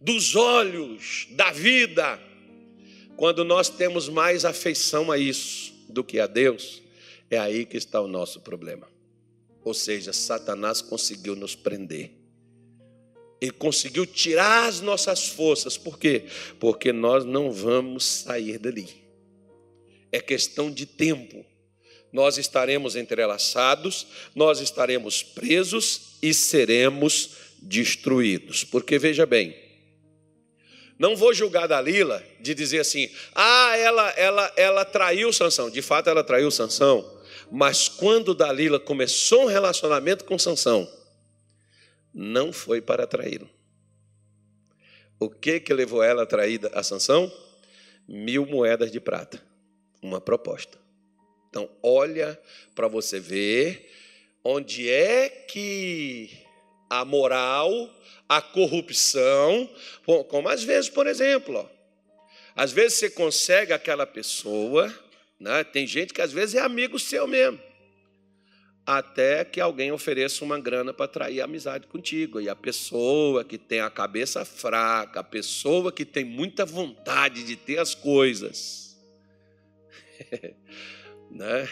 [0.00, 2.20] dos olhos, da vida,
[3.16, 6.82] quando nós temos mais afeição a isso do que a Deus,
[7.30, 8.88] é aí que está o nosso problema.
[9.64, 12.12] Ou seja, Satanás conseguiu nos prender.
[13.40, 15.76] Ele conseguiu tirar as nossas forças.
[15.76, 16.24] Por quê?
[16.58, 18.88] Porque nós não vamos sair dali.
[20.10, 21.44] É questão de tempo.
[22.12, 27.30] Nós estaremos entrelaçados, nós estaremos presos e seremos
[27.60, 28.64] destruídos.
[28.64, 29.67] Porque veja bem,
[30.98, 35.70] não vou julgar Dalila de dizer assim: "Ah, ela ela ela traiu Sansão".
[35.70, 37.18] De fato ela traiu Sansão,
[37.50, 40.90] mas quando Dalila começou um relacionamento com Sansão,
[42.12, 43.48] não foi para traí-lo.
[45.20, 47.32] O que que levou ela a trair a Sansão?
[48.06, 49.42] Mil moedas de prata.
[50.00, 50.78] Uma proposta.
[51.48, 52.38] Então, olha
[52.74, 53.90] para você ver
[54.44, 56.30] onde é que
[56.88, 57.90] a moral,
[58.28, 59.68] a corrupção,
[60.28, 61.66] como às vezes, por exemplo, ó,
[62.54, 64.92] às vezes você consegue aquela pessoa,
[65.38, 65.64] né?
[65.64, 67.58] tem gente que às vezes é amigo seu mesmo
[68.88, 72.40] até que alguém ofereça uma grana para atrair amizade contigo.
[72.40, 77.54] E a pessoa que tem a cabeça fraca, a pessoa que tem muita vontade de
[77.54, 78.98] ter as coisas,
[81.30, 81.68] né?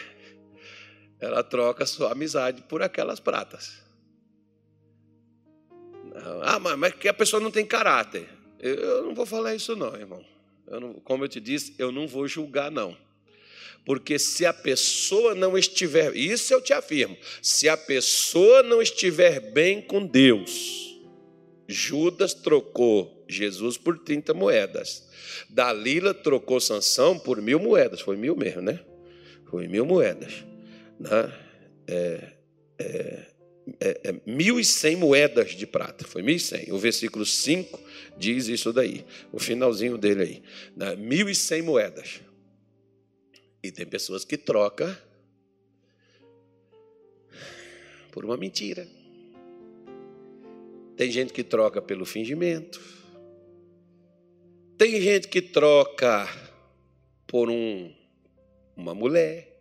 [1.18, 3.82] ela troca sua amizade por aquelas pratas.
[6.42, 8.28] Ah, mas que a pessoa não tem caráter.
[8.60, 10.24] Eu não vou falar isso não, irmão.
[10.66, 12.96] Eu não, como eu te disse, eu não vou julgar não.
[13.84, 19.52] Porque se a pessoa não estiver, isso eu te afirmo, se a pessoa não estiver
[19.52, 20.98] bem com Deus,
[21.68, 25.08] Judas trocou Jesus por 30 moedas.
[25.48, 28.00] Dalila trocou Sansão por mil moedas.
[28.00, 28.80] Foi mil mesmo, né?
[29.48, 30.44] Foi mil moedas.
[30.98, 31.32] Né?
[31.86, 32.32] É,
[32.78, 33.26] é,
[33.80, 36.06] é, é, mil e cem moedas de prata.
[36.06, 36.70] Foi mil e cem.
[36.72, 37.80] O versículo 5
[38.16, 39.04] diz isso daí.
[39.32, 40.42] O finalzinho dele aí.
[40.76, 40.94] Né?
[40.96, 42.20] Mil e cem moedas.
[43.62, 44.96] E tem pessoas que trocam
[48.12, 48.86] por uma mentira.
[50.96, 52.80] Tem gente que troca pelo fingimento.
[54.78, 56.28] Tem gente que troca
[57.26, 57.92] por um,
[58.76, 59.52] uma mulher.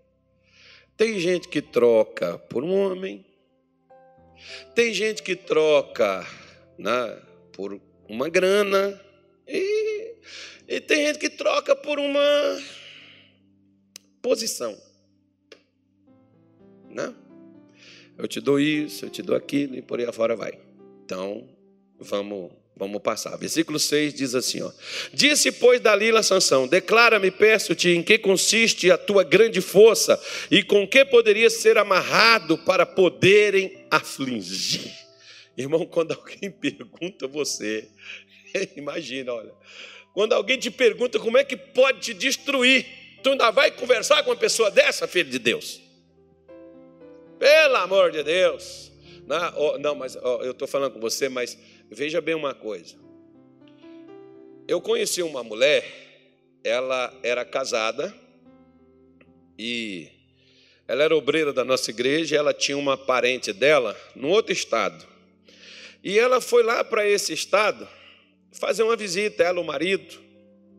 [0.95, 3.25] Tem gente que troca por um homem.
[4.73, 6.25] Tem gente que troca
[6.77, 7.21] né,
[7.53, 8.99] por uma grana.
[9.47, 10.15] E,
[10.67, 12.61] e tem gente que troca por uma
[14.21, 14.75] posição.
[16.89, 17.13] Né?
[18.17, 20.59] Eu te dou isso, eu te dou aquilo e por aí afora vai.
[21.03, 21.47] Então,
[21.99, 23.37] vamos Vamos passar.
[23.37, 24.71] Versículo 6 diz assim: ó.
[25.13, 30.21] Disse, pois, Dalila a Sansão: Declara-me, peço-te, em que consiste a tua grande força
[30.51, 34.91] e com que poderia ser amarrado para poderem afligir.
[35.57, 37.87] Irmão, quando alguém pergunta você,
[38.75, 39.53] imagina, olha,
[40.13, 42.85] quando alguém te pergunta como é que pode te destruir,
[43.25, 45.81] Tu ainda vai conversar com uma pessoa dessa, filho de Deus?
[47.39, 48.91] Pelo amor de Deus.
[49.25, 51.57] Não, oh, não mas oh, eu estou falando com você, mas
[51.89, 52.95] veja bem uma coisa.
[54.67, 55.85] Eu conheci uma mulher,
[56.63, 58.13] ela era casada
[59.57, 60.09] e
[60.87, 65.05] ela era obreira da nossa igreja, ela tinha uma parente dela num outro estado.
[66.03, 67.87] E ela foi lá para esse estado
[68.51, 70.24] fazer uma visita, ela, o marido.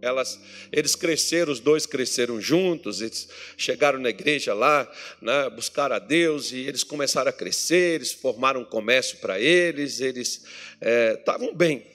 [0.01, 0.39] Elas,
[0.71, 4.91] eles cresceram, os dois cresceram juntos, eles chegaram na igreja lá,
[5.21, 10.01] né, buscaram a Deus e eles começaram a crescer, eles formaram um comércio para eles,
[10.01, 10.45] eles
[11.19, 11.87] estavam é, bem,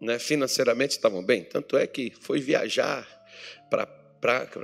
[0.00, 1.44] né, financeiramente estavam bem.
[1.44, 3.06] Tanto é que foi viajar
[3.70, 3.88] para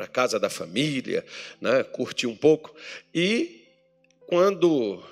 [0.03, 1.25] a casa da família,
[1.61, 2.75] né, curtir um pouco.
[3.15, 3.69] E
[4.27, 5.03] quando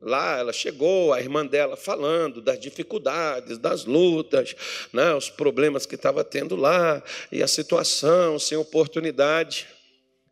[0.00, 4.56] Lá ela chegou, a irmã dela falando das dificuldades, das lutas,
[4.92, 9.68] né, os problemas que estava tendo lá, e a situação sem oportunidade.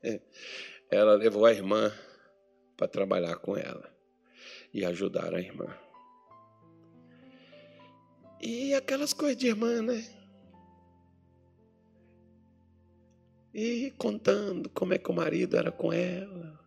[0.03, 0.21] É,
[0.91, 1.93] ela levou a irmã
[2.79, 3.93] para trabalhar com ela
[4.73, 5.77] e ajudar a irmã.
[8.41, 10.03] E aquelas coisas de irmã, né?
[13.53, 16.59] E contando como é que o marido era com ela,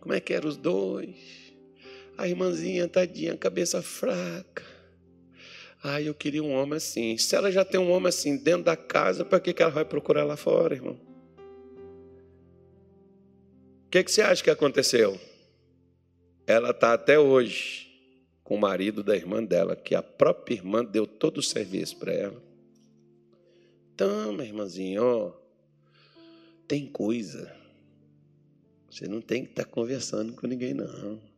[0.00, 1.49] como é que eram os dois
[2.20, 4.62] a irmãzinha, tadinha, cabeça fraca.
[5.82, 7.16] Ai, eu queria um homem assim.
[7.16, 10.24] Se ela já tem um homem assim dentro da casa, para que ela vai procurar
[10.24, 11.00] lá fora, irmão?
[13.86, 15.18] O que, que você acha que aconteceu?
[16.46, 17.88] Ela está até hoje
[18.44, 22.12] com o marido da irmã dela, que a própria irmã deu todo o serviço para
[22.12, 22.42] ela.
[23.96, 25.32] Toma, irmãzinha, ó,
[26.68, 27.50] tem coisa.
[28.90, 31.29] Você não tem que estar tá conversando com ninguém, não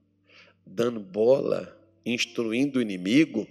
[0.72, 3.46] dando bola, instruindo o inimigo,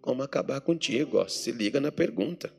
[0.00, 1.18] como acabar contigo.
[1.18, 1.28] Ó.
[1.28, 2.52] Se liga na pergunta.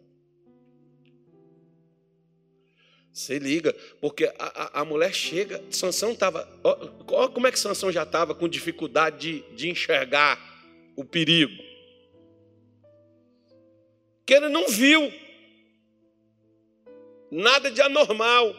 [3.14, 6.48] Se liga, porque a, a, a mulher chega, Sansão estava.
[6.64, 10.40] Olha como é que Sansão já estava com dificuldade de, de enxergar
[10.96, 11.62] o perigo.
[14.26, 15.12] Que ele não viu
[17.30, 18.56] nada de anormal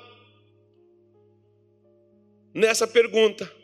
[2.53, 3.62] nessa pergunta.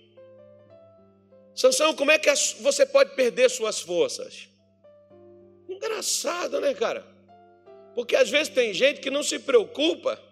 [1.59, 4.49] Sansão, como é que você pode perder suas forças?
[5.69, 7.05] Engraçado, né, cara?
[7.97, 10.23] Porque às vezes tem gente que não se preocupa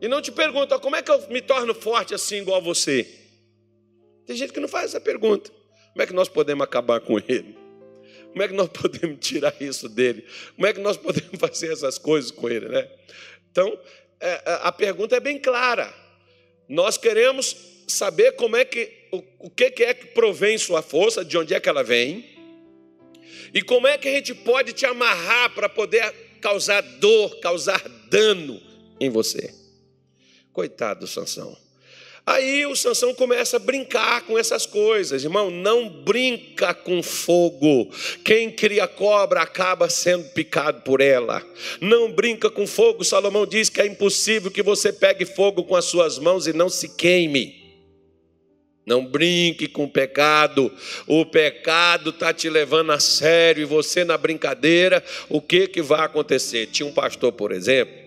[0.00, 3.12] e não te pergunta como é que eu me torno forte assim igual você.
[4.24, 5.50] Tem gente que não faz essa pergunta.
[5.90, 7.58] Como é que nós podemos acabar com ele?
[8.30, 10.24] Como é que nós podemos tirar isso dele?
[10.54, 12.88] Como é que nós podemos fazer essas coisas com ele, né?
[13.50, 13.76] Então,
[14.20, 15.92] é, é, a pergunta é bem clara.
[16.68, 17.56] Nós queremos
[17.88, 19.03] saber como é que
[19.38, 22.24] o, que é que provém sua força, de onde é que ela vem,
[23.52, 28.60] e como é que a gente pode te amarrar para poder causar dor, causar dano
[29.00, 29.54] em você.
[30.52, 31.56] Coitado do Sansão.
[32.26, 35.22] Aí o Sansão começa a brincar com essas coisas.
[35.22, 37.90] Irmão, não brinca com fogo.
[38.24, 41.44] Quem cria cobra acaba sendo picado por ela.
[41.80, 43.04] Não brinca com fogo.
[43.04, 46.70] Salomão diz que é impossível que você pegue fogo com as suas mãos e não
[46.70, 47.63] se queime.
[48.86, 50.70] Não brinque com o pecado.
[51.06, 56.04] O pecado está te levando a sério e você na brincadeira, o que, que vai
[56.04, 56.66] acontecer?
[56.66, 58.03] Tinha um pastor, por exemplo,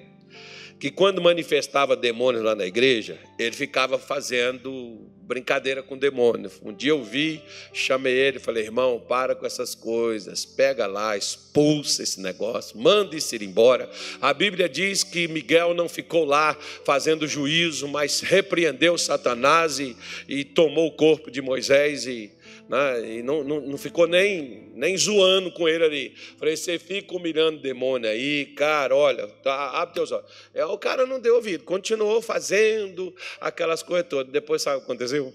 [0.80, 6.49] que quando manifestava demônios lá na igreja, ele ficava fazendo brincadeira com demônio.
[6.63, 7.41] Um dia eu vi,
[7.73, 13.36] chamei ele falei: irmão, para com essas coisas, pega lá, expulsa esse negócio, manda isso
[13.36, 13.89] ir embora.
[14.21, 16.55] A Bíblia diz que Miguel não ficou lá
[16.86, 19.97] fazendo juízo, mas repreendeu Satanás e,
[20.28, 22.32] e tomou o corpo de Moisés e
[22.70, 23.18] né?
[23.18, 26.15] e não, não, não, ficou nem, nem zoando com ele ali.
[26.38, 30.30] Falei, você fica humilhando demônio aí, cara, olha, tá, abre teus olhos.
[30.53, 34.32] É, o cara não deu ouvido, continuou fazendo aquelas coisas todas.
[34.32, 35.34] Depois sabe o que aconteceu?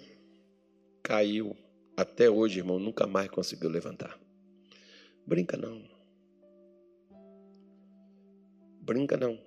[1.02, 1.56] Caiu.
[1.96, 4.18] Até hoje, irmão, nunca mais conseguiu levantar.
[5.26, 5.82] Brinca não.
[8.80, 9.38] Brinca não.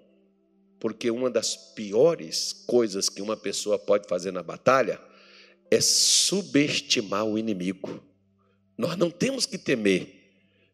[0.79, 4.99] Porque uma das piores coisas que uma pessoa pode fazer na batalha
[5.69, 8.03] é subestimar o inimigo.
[8.77, 10.07] Nós não temos que temer,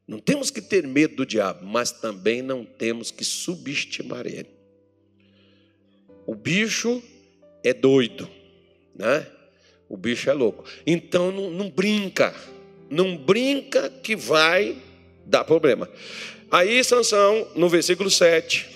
[0.07, 4.49] não temos que ter medo do diabo, mas também não temos que subestimar ele.
[6.25, 7.01] O bicho
[7.63, 8.29] é doido,
[8.95, 9.27] né?
[9.87, 10.63] O bicho é louco.
[10.85, 12.33] Então não, não brinca,
[12.89, 14.77] não brinca que vai
[15.25, 15.89] dar problema.
[16.49, 18.67] Aí Sansão, no versículo 7,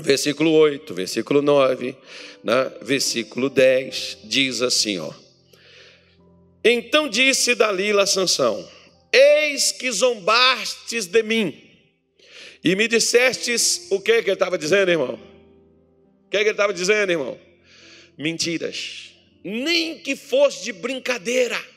[0.00, 1.96] versículo 8, versículo 9,
[2.42, 2.72] né?
[2.82, 5.23] versículo 10, diz assim, ó.
[6.64, 8.66] Então disse Dalila a Sansão:
[9.12, 11.54] Eis que zombastes de mim,
[12.64, 15.14] e me dissestes o que, que ele estava dizendo, irmão?
[16.26, 17.38] O que, que ele estava dizendo, irmão?
[18.16, 19.10] Mentiras,
[19.44, 21.73] nem que fosse de brincadeira.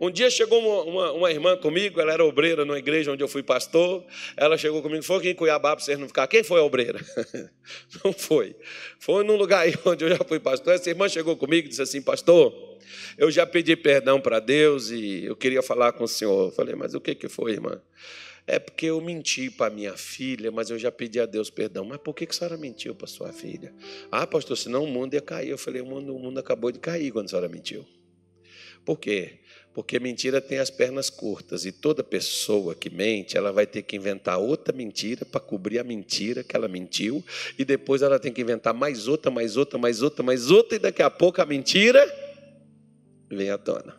[0.00, 3.28] Um dia chegou uma, uma, uma, irmã comigo, ela era obreira numa igreja onde eu
[3.28, 4.04] fui pastor.
[4.36, 6.26] Ela chegou comigo, foi aqui em Cuiabá para vocês não ficar.
[6.28, 7.00] Quem foi a obreira?
[8.02, 8.56] Não foi.
[8.98, 10.74] Foi num lugar aí onde eu já fui pastor.
[10.74, 12.78] Essa irmã chegou comigo e disse assim: Pastor,
[13.16, 16.46] eu já pedi perdão para Deus e eu queria falar com o senhor.
[16.46, 17.80] Eu falei, mas o que, que foi, irmã?
[18.46, 21.84] É porque eu menti para minha filha, mas eu já pedi a Deus perdão.
[21.84, 23.74] Mas por que, que a senhora mentiu para sua filha?
[24.10, 25.50] Ah, pastor, senão o mundo ia cair.
[25.50, 27.84] Eu falei, o mundo, o mundo acabou de cair quando a senhora mentiu.
[28.84, 29.38] Por quê?
[29.74, 33.96] Porque mentira tem as pernas curtas e toda pessoa que mente, ela vai ter que
[33.96, 37.24] inventar outra mentira para cobrir a mentira que ela mentiu
[37.58, 40.78] e depois ela tem que inventar mais outra, mais outra, mais outra, mais outra e
[40.80, 42.04] daqui a pouco a mentira
[43.30, 43.94] vem à tona.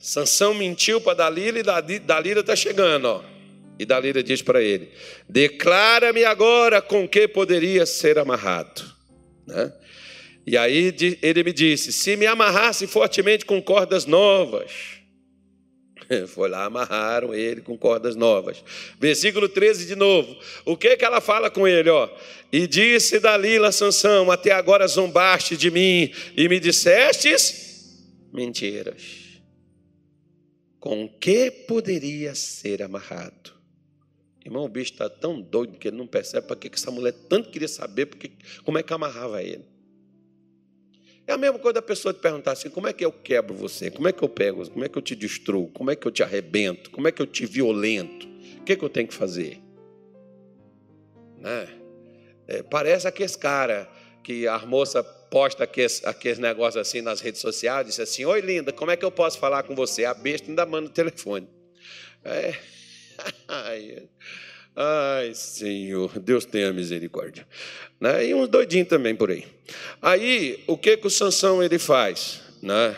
[0.00, 3.22] Sansão mentiu para Dalila e Dalila está chegando, ó.
[3.78, 4.90] E Dalila diz para ele:
[5.28, 8.89] Declara-me agora com que poderia ser amarrado.
[9.46, 9.72] Né?
[10.46, 14.70] E aí ele me disse: Se me amarrasse fortemente com cordas novas.
[16.28, 18.64] Foi lá, amarraram ele com cordas novas.
[18.98, 20.36] Versículo 13 de novo.
[20.64, 22.08] O que que ela fala com ele, ó?
[22.52, 27.68] E disse Dalila Sansão: Até agora zombaste de mim e me dissestes
[28.32, 29.20] mentiras
[30.80, 33.59] com que poderia ser amarrado.
[34.44, 37.50] Irmão, o bicho está tão doido que ele não percebe para que essa mulher tanto
[37.50, 38.32] queria saber porque,
[38.64, 39.64] como é que amarrava ele.
[41.26, 43.90] É a mesma coisa da pessoa te perguntar assim: como é que eu quebro você?
[43.90, 44.68] Como é que eu pego?
[44.70, 45.68] Como é que eu te destruo?
[45.68, 46.90] Como é que eu te arrebento?
[46.90, 48.26] Como é que eu te violento?
[48.60, 49.60] O que, é que eu tenho que fazer?
[51.38, 51.68] Né?
[52.48, 53.88] É, parece aqueles cara
[54.24, 58.72] que a moça posta aqueles, aqueles negócios assim nas redes sociais, disse assim: Oi, linda,
[58.72, 60.04] como é que eu posso falar com você?
[60.04, 61.46] A besta ainda manda o telefone.
[62.24, 62.79] É.
[64.76, 67.46] Ai, Senhor, Deus tenha misericórdia.
[68.00, 68.28] Né?
[68.28, 69.44] E uns doidinhos também por aí.
[70.00, 72.40] Aí, o que, que o Sansão ele faz?
[72.62, 72.96] Né?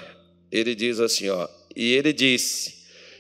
[0.51, 2.75] Ele diz assim: ó, e ele disse: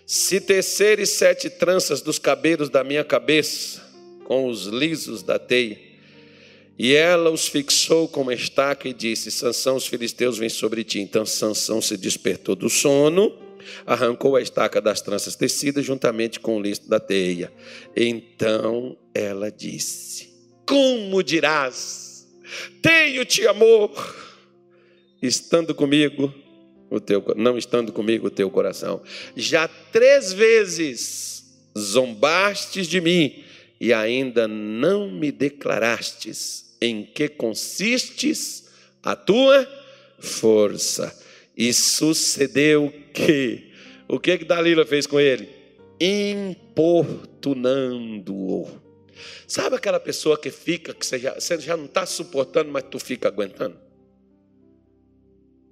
[0.07, 3.83] Se teceres sete tranças dos cabelos da minha cabeça,
[4.25, 5.79] com os lisos da teia,
[6.79, 11.01] e ela os fixou com uma estaca e disse: Sansão, os filisteus vêm sobre ti.
[11.01, 13.33] Então Sansão se despertou do sono,
[13.87, 17.53] arrancou a estaca das tranças tecidas juntamente com o listo da teia.
[17.97, 20.33] Então ela disse:
[20.67, 22.27] Como dirás?
[22.83, 23.91] Tenho-te amor,
[25.23, 26.33] estando comigo
[26.91, 29.01] o teu, não estando comigo o teu coração.
[29.35, 31.45] Já três vezes
[31.79, 33.43] zombastes de mim
[33.81, 38.69] e ainda não me declarastes em que consistes
[39.03, 39.67] a tua
[40.19, 41.17] força.
[41.57, 43.73] E sucedeu que
[44.09, 45.49] o que que Dalila fez com ele?
[46.01, 48.69] Importunando-o.
[49.47, 52.99] Sabe aquela pessoa que fica, que você já, você já não está suportando, mas tu
[52.99, 53.77] fica aguentando?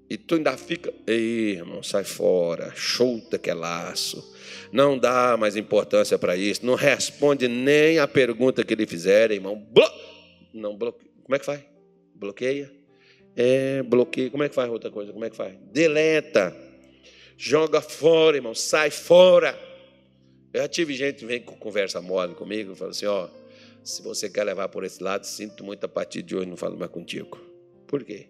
[0.08, 4.34] E tu ainda fica, ei, irmão, sai fora, chuta que é laço.
[4.72, 9.56] Não dá mais importância para isso, não responde nem a pergunta que lhe fizerem, irmão.
[9.56, 9.88] Blo
[10.52, 11.10] não bloqueia.
[11.22, 11.60] Como é que faz?
[12.14, 12.79] Bloqueia?
[13.42, 14.28] É, bloqueia.
[14.28, 15.14] Como é que faz outra coisa?
[15.14, 15.56] Como é que faz?
[15.72, 16.54] Deleta.
[17.38, 19.58] Joga fora, irmão, sai fora.
[20.52, 23.30] Eu já tive gente que vem com conversa mole comigo, fala assim, ó,
[23.82, 26.76] se você quer levar por esse lado, sinto muito a partir de hoje, não falo
[26.76, 27.40] mais contigo.
[27.86, 28.26] Por quê?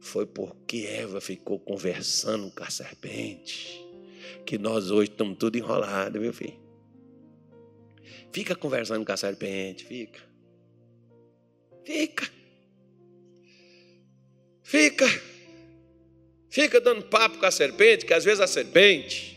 [0.00, 3.80] Foi porque Eva ficou conversando com a serpente,
[4.44, 6.58] que nós hoje estamos tudo enrolado, viu, filho?
[8.32, 10.20] Fica conversando com a serpente, fica.
[11.84, 12.39] Fica.
[14.70, 15.04] Fica.
[16.48, 19.36] Fica dando papo com a serpente, que às vezes a serpente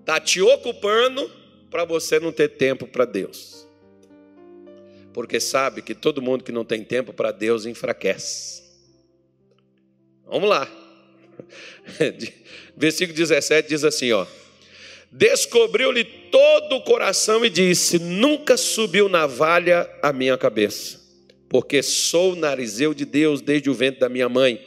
[0.00, 1.32] está te ocupando
[1.70, 3.66] para você não ter tempo para Deus.
[5.14, 8.62] Porque sabe que todo mundo que não tem tempo para Deus enfraquece.
[10.26, 10.70] Vamos lá.
[12.76, 14.26] Versículo 17 diz assim, ó:
[15.10, 21.00] Descobriu-lhe todo o coração e disse: Nunca subiu navalha a minha cabeça,
[21.54, 24.60] porque sou narizeu de Deus desde o ventre da minha mãe.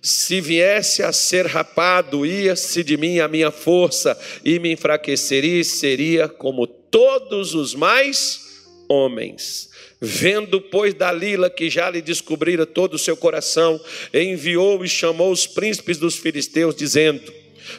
[0.00, 6.26] Se viesse a ser rapado, ia-se de mim a minha força e me enfraqueceria, seria
[6.26, 8.40] como todos os mais
[8.88, 9.68] homens.
[10.00, 13.78] Vendo, pois, Dalila que já lhe descobrira todo o seu coração,
[14.14, 17.20] enviou e chamou os príncipes dos filisteus, dizendo: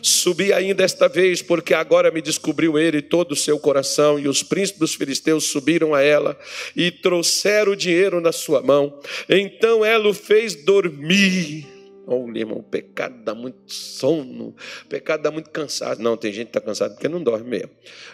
[0.02, 4.20] Subi ainda esta vez, porque agora me descobriu ele todo o seu coração.
[4.20, 6.38] E os príncipes dos filisteus subiram a ela
[6.76, 9.00] e trouxeram o dinheiro na sua mão.
[9.30, 11.76] Então ela o fez dormir
[12.08, 14.50] Olha, irmão, o pecado dá muito sono,
[14.84, 16.04] o pecado dá muito cansado.
[16.04, 17.72] Não, tem gente que está cansado porque não dorme mesmo.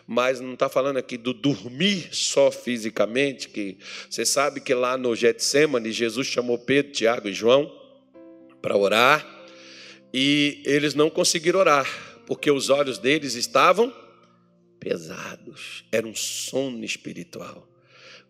[0.08, 3.78] Mas não está falando aqui do dormir só fisicamente, que
[4.10, 7.70] você sabe que lá no Getsemane, Jesus chamou Pedro, Tiago e João
[8.62, 9.28] para orar,
[10.14, 11.88] e eles não conseguiram orar,
[12.26, 13.94] porque os olhos deles estavam
[14.80, 17.68] pesados, era um sono espiritual.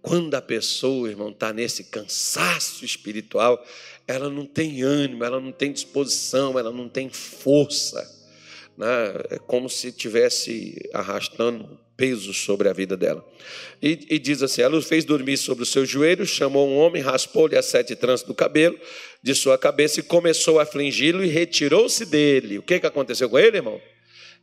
[0.02, 3.64] Quando a pessoa, irmão, está nesse cansaço espiritual,
[4.08, 8.21] ela não tem ânimo, ela não tem disposição, ela não tem força.
[8.78, 8.88] Né?
[9.30, 13.24] É como se estivesse arrastando peso sobre a vida dela.
[13.82, 17.02] E, e, diz assim: ela o fez dormir sobre os seus joelhos, chamou um homem,
[17.02, 18.80] raspou-lhe as sete tranças do cabelo
[19.22, 22.58] de sua cabeça e começou a afligi-lo e retirou-se dele.
[22.58, 23.80] O que, que aconteceu com ele, irmão?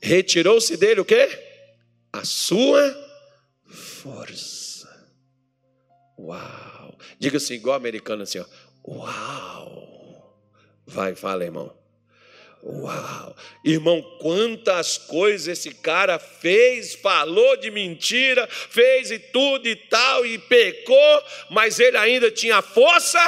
[0.00, 1.28] Retirou-se dele o quê?
[2.12, 2.96] A sua
[3.66, 4.88] força.
[6.18, 6.96] Uau!
[7.18, 8.44] Diga assim, igual americano, assim, ó.
[8.86, 10.40] Uau!
[10.86, 11.76] Vai, fala, irmão.
[12.62, 13.36] Uau!
[13.64, 20.38] Irmão, quantas coisas esse cara fez, falou de mentira, fez e tudo e tal, e
[20.38, 23.20] pecou, mas ele ainda tinha força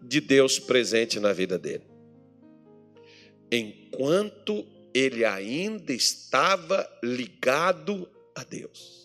[0.00, 1.84] de Deus presente na vida dele.
[3.50, 9.02] Enquanto ele ainda estava ligado a Deus.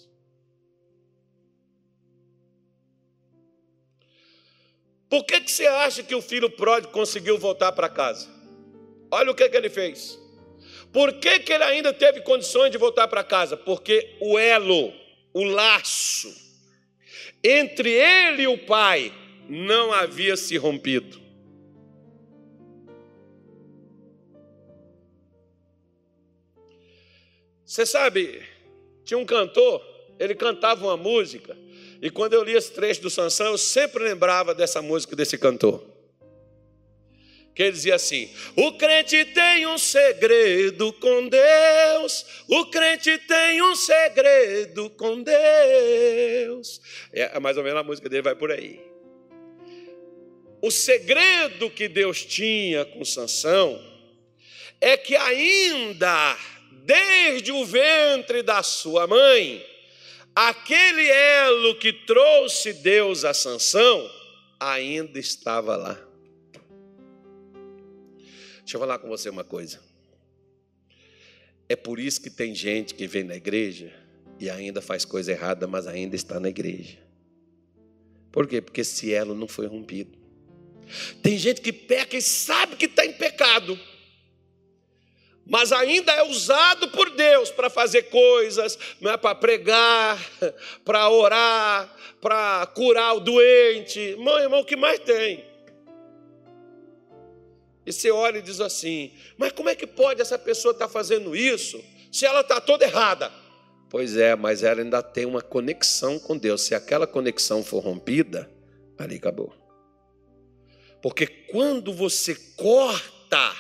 [5.10, 8.37] Por que, que você acha que o filho pródigo conseguiu voltar para casa?
[9.12, 10.20] Olha o que, que ele fez.
[10.92, 13.56] Por que, que ele ainda teve condições de voltar para casa?
[13.56, 14.94] Porque o elo,
[15.34, 16.48] o laço
[17.44, 19.14] entre ele e o pai
[19.48, 21.22] não havia se rompido.
[27.66, 28.42] Você sabe,
[29.04, 29.82] tinha um cantor,
[30.18, 31.56] ele cantava uma música,
[32.02, 35.84] e quando eu li esse trecho do Sansão, eu sempre lembrava dessa música desse cantor.
[37.58, 43.76] Que ele dizia assim: O crente tem um segredo com Deus, o crente tem um
[43.76, 46.80] segredo com Deus.
[47.12, 48.80] É mais ou menos a música dele vai por aí.
[50.62, 53.84] O segredo que Deus tinha com Sansão
[54.80, 56.38] é que ainda
[56.86, 59.66] desde o ventre da sua mãe,
[60.36, 64.08] aquele elo que trouxe Deus a Sansão
[64.60, 66.07] ainda estava lá.
[68.68, 69.80] Deixa eu falar com você uma coisa.
[71.70, 73.94] É por isso que tem gente que vem na igreja
[74.38, 76.98] e ainda faz coisa errada, mas ainda está na igreja.
[78.30, 78.60] Por quê?
[78.60, 80.18] Porque esse elo não foi rompido.
[81.24, 83.80] Tem gente que peca e sabe que está em pecado,
[85.46, 90.20] mas ainda é usado por Deus para fazer coisas, não é para pregar,
[90.84, 94.18] para orar, para curar o doente.
[94.20, 95.47] Mãe, irmão, o que mais tem?
[97.88, 100.92] E você olha e diz assim: mas como é que pode essa pessoa estar tá
[100.92, 101.82] fazendo isso
[102.12, 103.32] se ela está toda errada?
[103.90, 106.64] Pois é, mas ela ainda tem uma conexão com Deus.
[106.64, 108.52] Se aquela conexão for rompida,
[108.98, 109.54] ali acabou.
[111.02, 113.56] Porque quando você corta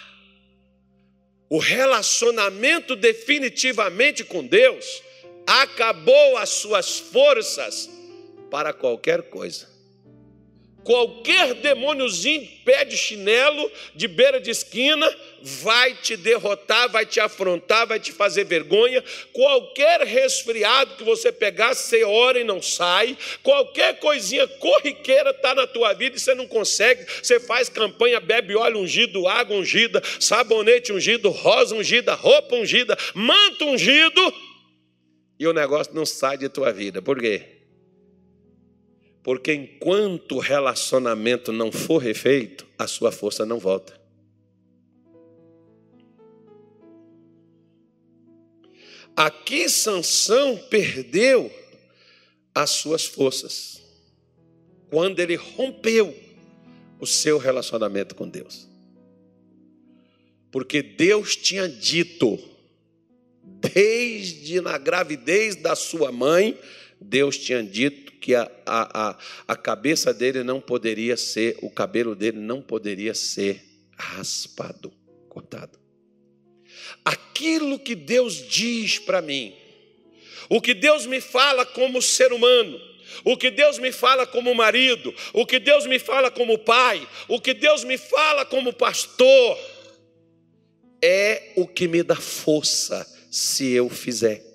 [1.49, 5.01] o relacionamento definitivamente com Deus,
[5.45, 7.89] acabou as suas forças
[8.51, 9.76] para qualquer coisa.
[10.87, 15.05] Qualquer demôniozinho pé de chinelo, de beira de esquina,
[15.41, 19.03] vai te derrotar, vai te afrontar, vai te fazer vergonha.
[19.33, 23.17] Qualquer resfriado que você pegar, você ora e não sai.
[23.43, 27.05] Qualquer coisinha corriqueira está na tua vida e você não consegue.
[27.21, 33.65] Você faz campanha, bebe óleo ungido, água ungida, sabonete ungido, rosa ungida, roupa ungida, manto
[33.65, 34.33] ungido.
[35.37, 37.01] E o negócio não sai de tua vida.
[37.01, 37.56] Por quê?
[39.27, 43.99] Porque enquanto o relacionamento não for refeito, a sua força não volta.
[49.13, 51.51] Aqui Sansão perdeu
[52.55, 53.83] as suas forças
[54.89, 56.17] quando ele rompeu
[56.97, 58.65] o seu relacionamento com Deus.
[60.49, 62.39] Porque Deus tinha dito,
[63.43, 66.57] desde na gravidez da sua mãe,
[66.99, 69.17] Deus tinha dito que a, a, a,
[69.47, 73.63] a cabeça dele não poderia ser, o cabelo dele não poderia ser
[73.97, 74.91] raspado,
[75.29, 75.79] cortado.
[77.05, 79.53] Aquilo que Deus diz para mim,
[80.49, 82.79] o que Deus me fala como ser humano,
[83.23, 87.39] o que Deus me fala como marido, o que Deus me fala como pai, o
[87.39, 89.57] que Deus me fala como pastor,
[91.01, 94.46] é o que me dá força se eu fizer.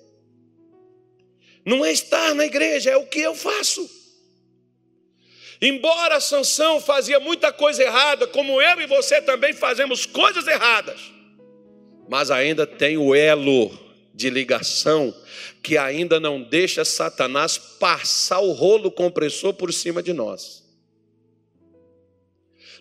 [1.65, 3.89] Não é estar na igreja, é o que eu faço.
[5.61, 10.99] Embora Sansão fazia muita coisa errada, como eu e você também fazemos coisas erradas,
[12.09, 13.71] mas ainda tem o elo
[14.13, 15.15] de ligação
[15.63, 20.61] que ainda não deixa Satanás passar o rolo compressor por cima de nós.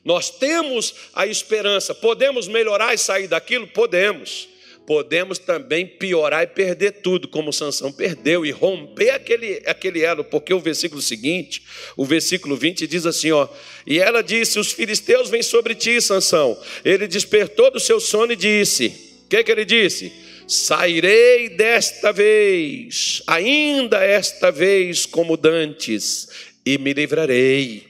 [0.05, 3.69] Nós temos a esperança, podemos melhorar e sair daquilo?
[3.69, 4.49] Podemos
[4.87, 10.53] podemos também piorar e perder tudo, como Sansão perdeu, e romper aquele, aquele elo, porque
[10.53, 11.63] o versículo seguinte,
[11.97, 13.49] o versículo 20, diz assim: ó,
[13.87, 16.59] e ela disse: Os filisteus vêm sobre ti, Sansão.
[16.85, 20.13] Ele despertou do seu sono e disse: O que, que ele disse?
[20.47, 26.29] Sairei desta vez, ainda esta vez, como dantes,
[26.67, 27.87] e me livrarei.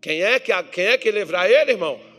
[0.00, 2.13] Quem é que, quem é que livrar ele, irmão?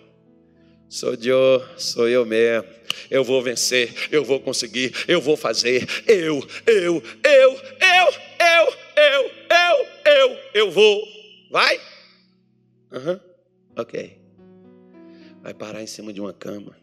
[0.96, 2.70] Sou eu, sou eu mesmo.
[3.12, 5.86] Eu vou vencer, eu vou conseguir, eu vou fazer.
[6.08, 11.06] Eu, eu, eu, eu, eu, eu, eu, eu, eu vou.
[11.52, 11.82] Vai?
[12.94, 13.20] Uhum.
[13.76, 14.18] ok.
[15.44, 16.78] Vai parar em cima de uma cama.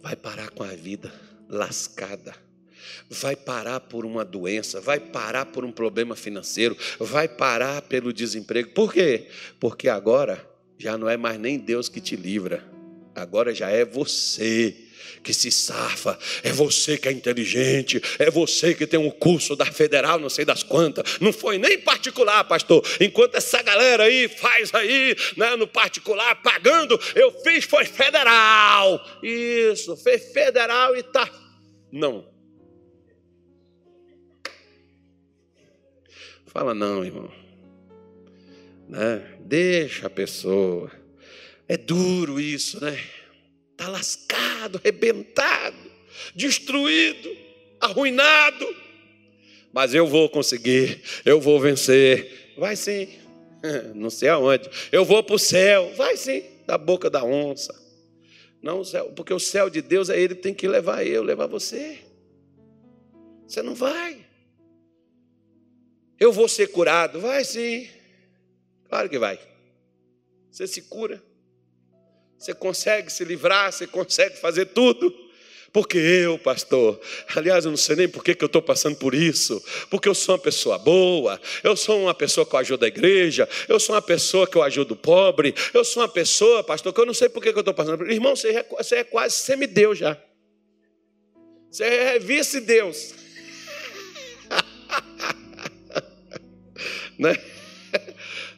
[0.00, 1.12] Vai parar com a vida
[1.48, 2.36] lascada.
[3.10, 8.70] Vai parar por uma doença, vai parar por um problema financeiro, vai parar pelo desemprego.
[8.70, 9.26] Por quê?
[9.58, 10.48] Porque agora
[10.78, 12.77] já não é mais nem Deus que te livra,
[13.18, 14.74] agora já é você
[15.22, 19.66] que se safa, é você que é inteligente, é você que tem um curso da
[19.66, 22.82] federal, não sei das quantas, não foi nem particular, pastor.
[23.00, 29.04] Enquanto essa galera aí faz aí, né, no particular, pagando, eu fiz foi federal.
[29.22, 31.28] Isso, fez federal e tá.
[31.90, 32.26] Não.
[36.46, 37.30] Fala não, irmão.
[38.88, 39.22] Né?
[39.40, 40.90] Deixa a pessoa.
[41.68, 42.98] É duro isso, né?
[43.72, 45.76] Está lascado, arrebentado,
[46.34, 47.30] destruído,
[47.78, 48.66] arruinado.
[49.72, 52.54] Mas eu vou conseguir, eu vou vencer.
[52.56, 53.08] Vai sim,
[53.94, 54.68] não sei aonde.
[54.90, 57.74] Eu vou para o céu, vai sim, da boca da onça.
[58.62, 58.82] Não,
[59.14, 61.98] porque o céu de Deus é Ele que tem que levar eu, levar você.
[63.46, 64.26] Você não vai.
[66.18, 67.88] Eu vou ser curado, vai sim.
[68.88, 69.38] Claro que vai.
[70.50, 71.22] Você se cura.
[72.38, 75.26] Você consegue se livrar, você consegue fazer tudo.
[75.70, 76.98] Porque eu, pastor,
[77.36, 80.34] aliás, eu não sei nem por que, eu estou passando por isso, porque eu sou
[80.34, 84.00] uma pessoa boa, eu sou uma pessoa que eu ajudo a igreja, eu sou uma
[84.00, 87.28] pessoa que eu ajudo o pobre, eu sou uma pessoa, pastor, que eu não sei
[87.28, 88.16] por que, eu estou passando por isso.
[88.16, 90.16] Irmão, você é, você é quase semideus já.
[91.70, 93.14] Você é vice-deus.
[97.18, 97.36] né?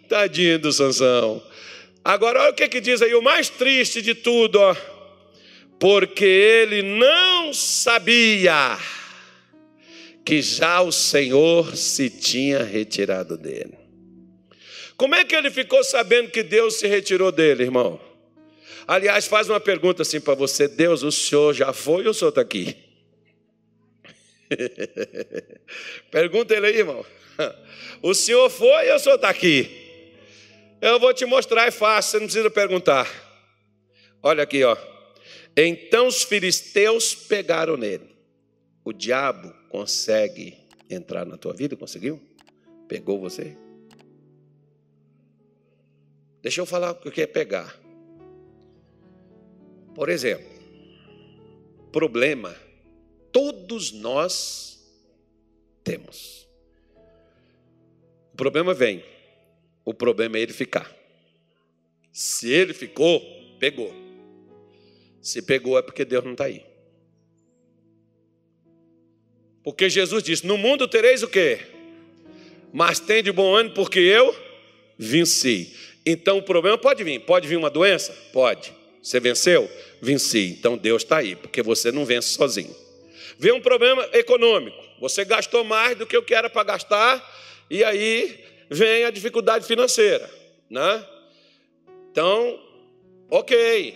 [0.08, 1.49] Tadinho do Sansão.
[2.04, 4.76] Agora, olha o que, que diz aí, o mais triste de tudo, ó.
[5.78, 8.78] Porque ele não sabia
[10.24, 13.78] que já o Senhor se tinha retirado dele.
[14.96, 17.98] Como é que ele ficou sabendo que Deus se retirou dele, irmão?
[18.86, 22.28] Aliás, faz uma pergunta assim para você: Deus, o senhor já foi ou o senhor
[22.28, 22.76] está aqui?
[26.10, 27.04] Pergunta ele aí, irmão.
[28.02, 29.79] O senhor foi ou o senhor está aqui?
[30.80, 33.06] Eu vou te mostrar, é fácil, você não precisa perguntar.
[34.22, 34.76] Olha aqui, ó.
[35.56, 38.16] Então os filisteus pegaram nele.
[38.82, 40.56] O diabo consegue
[40.88, 41.76] entrar na tua vida?
[41.76, 42.20] Conseguiu?
[42.88, 43.56] Pegou você?
[46.42, 47.78] Deixa eu falar o que é pegar.
[49.94, 50.48] Por exemplo,
[51.92, 52.56] problema,
[53.30, 54.80] todos nós
[55.84, 56.48] temos.
[58.32, 59.04] O problema vem
[59.90, 60.94] o problema é ele ficar.
[62.12, 63.20] Se ele ficou,
[63.58, 63.92] pegou.
[65.20, 66.64] Se pegou é porque Deus não está aí.
[69.62, 71.58] Porque Jesus disse: No mundo tereis o quê?
[72.72, 74.34] Mas tem de bom ânimo porque eu
[74.96, 75.74] venci.
[76.06, 77.20] Então o problema pode vir.
[77.20, 78.12] Pode vir uma doença?
[78.32, 78.72] Pode.
[79.02, 79.68] Você venceu?
[80.00, 80.56] Venci.
[80.58, 82.74] Então Deus está aí, porque você não vence sozinho.
[83.38, 84.78] Vem um problema econômico.
[85.00, 88.38] Você gastou mais do que o que era para gastar, e aí
[88.70, 90.30] vem a dificuldade financeira,
[90.70, 91.04] né?
[92.12, 92.58] Então,
[93.28, 93.94] ok,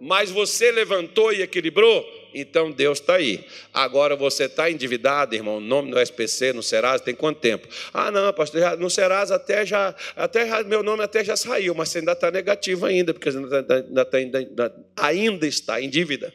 [0.00, 2.04] mas você levantou e equilibrou,
[2.34, 3.44] então Deus está aí.
[3.74, 7.68] Agora você está endividado, irmão, nome no SPC, no Serasa, tem quanto tempo?
[7.92, 11.88] Ah, não, pastor, no Serasa até já, até já, meu nome até já saiu, mas
[11.88, 16.32] você ainda está negativo ainda, porque ainda, tá, ainda, tá, ainda, ainda está em dívida.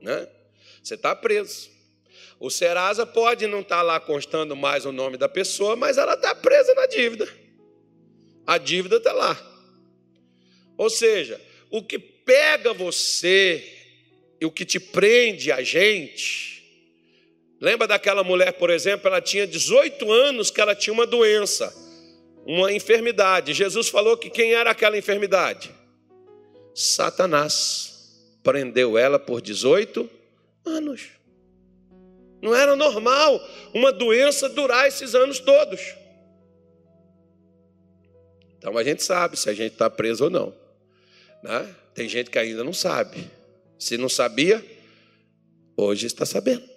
[0.00, 0.28] Né?
[0.82, 1.77] Você está preso.
[2.40, 6.14] O Serasa pode não estar tá lá constando mais o nome da pessoa, mas ela
[6.14, 7.28] está presa na dívida.
[8.46, 9.36] A dívida está lá.
[10.76, 13.78] Ou seja, o que pega você
[14.40, 16.58] e o que te prende a gente.
[17.60, 21.74] Lembra daquela mulher, por exemplo, ela tinha 18 anos que ela tinha uma doença,
[22.46, 23.52] uma enfermidade.
[23.52, 25.70] Jesus falou que quem era aquela enfermidade?
[26.74, 27.96] Satanás.
[28.44, 30.08] Prendeu ela por 18
[30.64, 31.17] anos.
[32.40, 33.40] Não era normal
[33.74, 35.94] uma doença durar esses anos todos.
[38.56, 40.54] Então a gente sabe se a gente está preso ou não.
[41.42, 41.74] Né?
[41.94, 43.28] Tem gente que ainda não sabe.
[43.78, 44.64] Se não sabia,
[45.80, 46.68] Hoje está sabendo.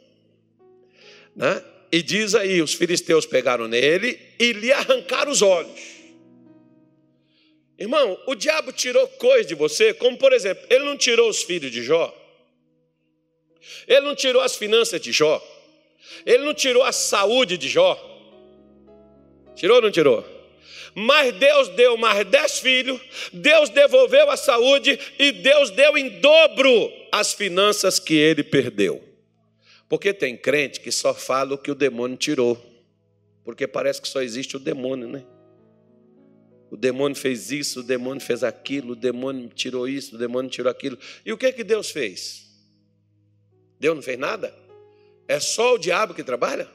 [1.35, 1.65] Né?
[1.91, 5.81] E diz aí: os filisteus pegaram nele e lhe arrancaram os olhos.
[7.79, 11.71] Irmão, o diabo tirou coisas de você, como por exemplo, ele não tirou os filhos
[11.71, 12.15] de Jó,
[13.87, 15.41] ele não tirou as finanças de Jó,
[16.25, 17.95] ele não tirou a saúde de Jó.
[19.55, 20.25] Tirou ou não tirou?
[20.93, 22.99] Mas Deus deu mais dez filhos,
[23.31, 29.01] Deus devolveu a saúde e Deus deu em dobro as finanças que ele perdeu.
[29.87, 32.57] Porque tem crente que só fala o que o demônio tirou.
[33.43, 35.25] Porque parece que só existe o demônio, né?
[36.69, 40.71] O demônio fez isso, o demônio fez aquilo, o demônio tirou isso, o demônio tirou
[40.71, 40.97] aquilo.
[41.25, 42.49] E o que que Deus fez?
[43.77, 44.53] Deus não fez nada?
[45.31, 46.67] É só o diabo que trabalha?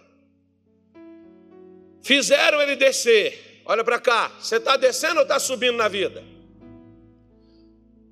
[2.02, 3.60] Fizeram ele descer.
[3.66, 6.24] Olha para cá, você está descendo ou está subindo na vida?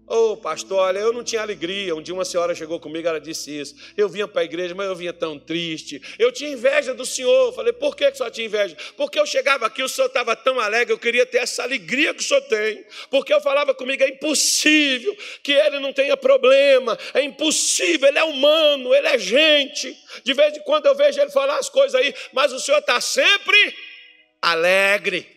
[0.06, 1.94] Ô oh, pastor, olha, eu não tinha alegria.
[1.94, 3.74] Um dia uma senhora chegou comigo, ela disse isso.
[3.96, 6.00] Eu vinha para a igreja, mas eu vinha tão triste.
[6.18, 7.46] Eu tinha inveja do senhor.
[7.46, 8.76] Eu falei, por que, que só tinha inveja?
[8.98, 12.20] Porque eu chegava aqui, o senhor estava tão alegre, eu queria ter essa alegria que
[12.20, 12.84] o senhor tem.
[13.10, 18.24] Porque eu falava comigo, é impossível que ele não tenha problema, é impossível, ele é
[18.24, 19.96] humano, ele é gente.
[20.22, 23.00] De vez em quando eu vejo ele falar as coisas aí, mas o senhor está
[23.00, 23.74] sempre
[24.42, 25.33] alegre.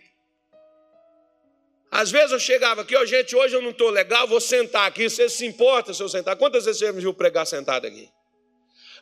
[1.89, 5.09] Às vezes eu chegava aqui, ó, gente, hoje eu não estou legal, vou sentar aqui.
[5.09, 6.35] Você se importa se eu sentar?
[6.35, 8.09] Quantas vezes você me viu pregar sentado aqui?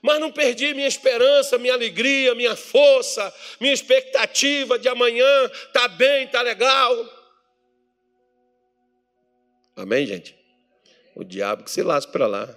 [0.01, 6.27] Mas não perdi minha esperança, minha alegria, minha força, minha expectativa de amanhã, tá bem,
[6.27, 7.09] tá legal.
[9.75, 10.35] Amém, gente?
[11.15, 12.55] O diabo que se lasca para lá.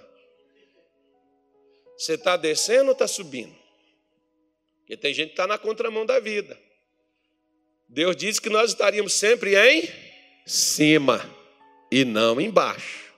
[1.97, 3.57] Você está descendo ou está subindo?
[4.81, 6.59] Porque tem gente que está na contramão da vida.
[7.89, 10.08] Deus disse que nós estaríamos sempre em
[10.49, 11.23] cima
[11.93, 13.13] e não embaixo.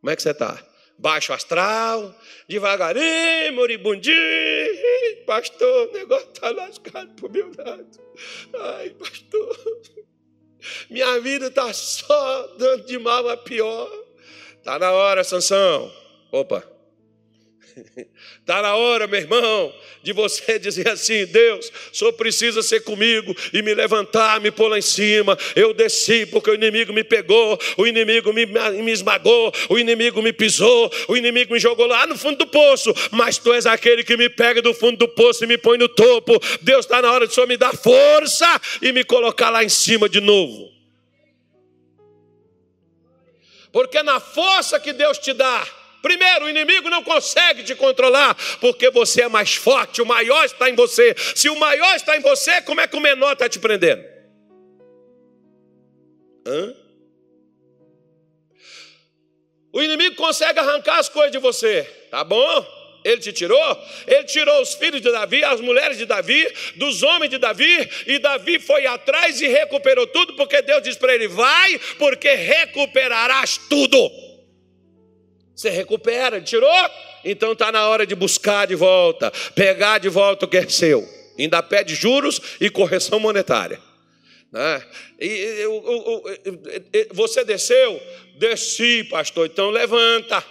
[0.00, 0.58] Como é que você está?
[0.98, 2.14] Baixo astral,
[2.48, 4.14] devagarinho, moribundinho.
[5.26, 8.00] Pastor, o negócio está lascado o meu lado.
[8.58, 9.58] Ai, pastor,
[10.88, 13.90] minha vida está só dando de mal a pior.
[14.58, 15.92] Está na hora, Sansão.
[16.32, 16.64] Opa,
[18.40, 23.62] Está na hora, meu irmão, de você dizer assim: Deus, só precisa ser comigo e
[23.62, 25.36] me levantar, me pôr lá em cima.
[25.56, 30.32] Eu desci porque o inimigo me pegou, o inimigo me, me esmagou, o inimigo me
[30.32, 32.94] pisou, o inimigo me jogou lá no fundo do poço.
[33.10, 35.88] Mas tu és aquele que me pega do fundo do poço e me põe no
[35.88, 36.38] topo.
[36.62, 40.08] Deus está na hora de só me dar força e me colocar lá em cima
[40.08, 40.72] de novo.
[43.72, 45.66] Porque na força que Deus te dá,
[46.04, 50.68] Primeiro, o inimigo não consegue te controlar, porque você é mais forte, o maior está
[50.68, 51.14] em você.
[51.34, 54.04] Se o maior está em você, como é que o menor está te prendendo?
[56.46, 56.74] Hã?
[59.72, 63.00] O inimigo consegue arrancar as coisas de você, tá bom?
[63.02, 63.82] Ele te tirou?
[64.06, 66.46] Ele tirou os filhos de Davi, as mulheres de Davi,
[66.76, 71.14] dos homens de Davi, e Davi foi atrás e recuperou tudo, porque Deus disse para
[71.14, 74.23] ele: Vai, porque recuperarás tudo.
[75.54, 76.90] Você recupera, tirou?
[77.24, 81.08] Então está na hora de buscar de volta, pegar de volta o que é seu.
[81.38, 83.80] Ainda pede juros e correção monetária.
[84.50, 84.82] Né?
[85.20, 85.64] E,
[87.12, 88.00] você desceu?
[88.36, 89.46] Desci, pastor.
[89.46, 90.44] Então levanta.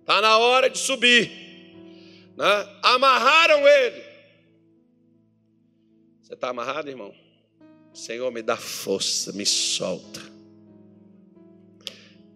[0.00, 1.30] Está na hora de subir.
[2.36, 2.78] Né?
[2.82, 4.02] Amarraram ele.
[6.22, 7.14] Você está amarrado, irmão?
[7.92, 10.33] Senhor, me dá força, me solta.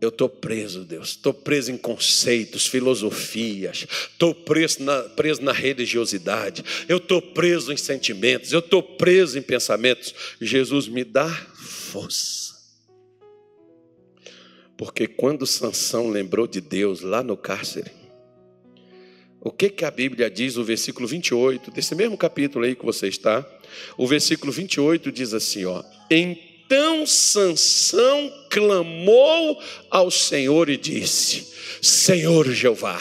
[0.01, 1.11] Eu estou preso, Deus.
[1.11, 3.86] Estou preso em conceitos, filosofias.
[4.12, 6.64] Estou preso na, preso na religiosidade.
[6.88, 8.53] Eu estou preso em sentimentos.
[8.53, 10.14] Eu estou preso em pensamentos.
[10.40, 12.57] Jesus me dá força.
[14.76, 17.90] Porque quando Sansão lembrou de Deus lá no cárcere,
[19.40, 23.09] o que, que a Bíblia diz, o versículo 28, desse mesmo capítulo aí que você
[23.09, 23.44] está,
[23.96, 29.59] o versículo 28 diz assim: ó, em então Sansão clamou
[29.91, 31.51] ao Senhor e disse:
[31.81, 33.01] Senhor Jeová,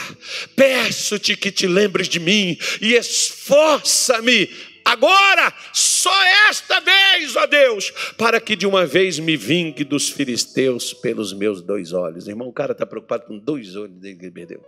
[0.55, 4.49] peço-te que te lembres de mim e esforça-me
[4.86, 6.13] agora, só
[6.49, 11.61] esta vez, ó Deus, para que de uma vez me vingue dos filisteus pelos meus
[11.61, 12.26] dois olhos.
[12.26, 14.65] Irmão, o cara está preocupado com dois olhos dele que ele perdeu.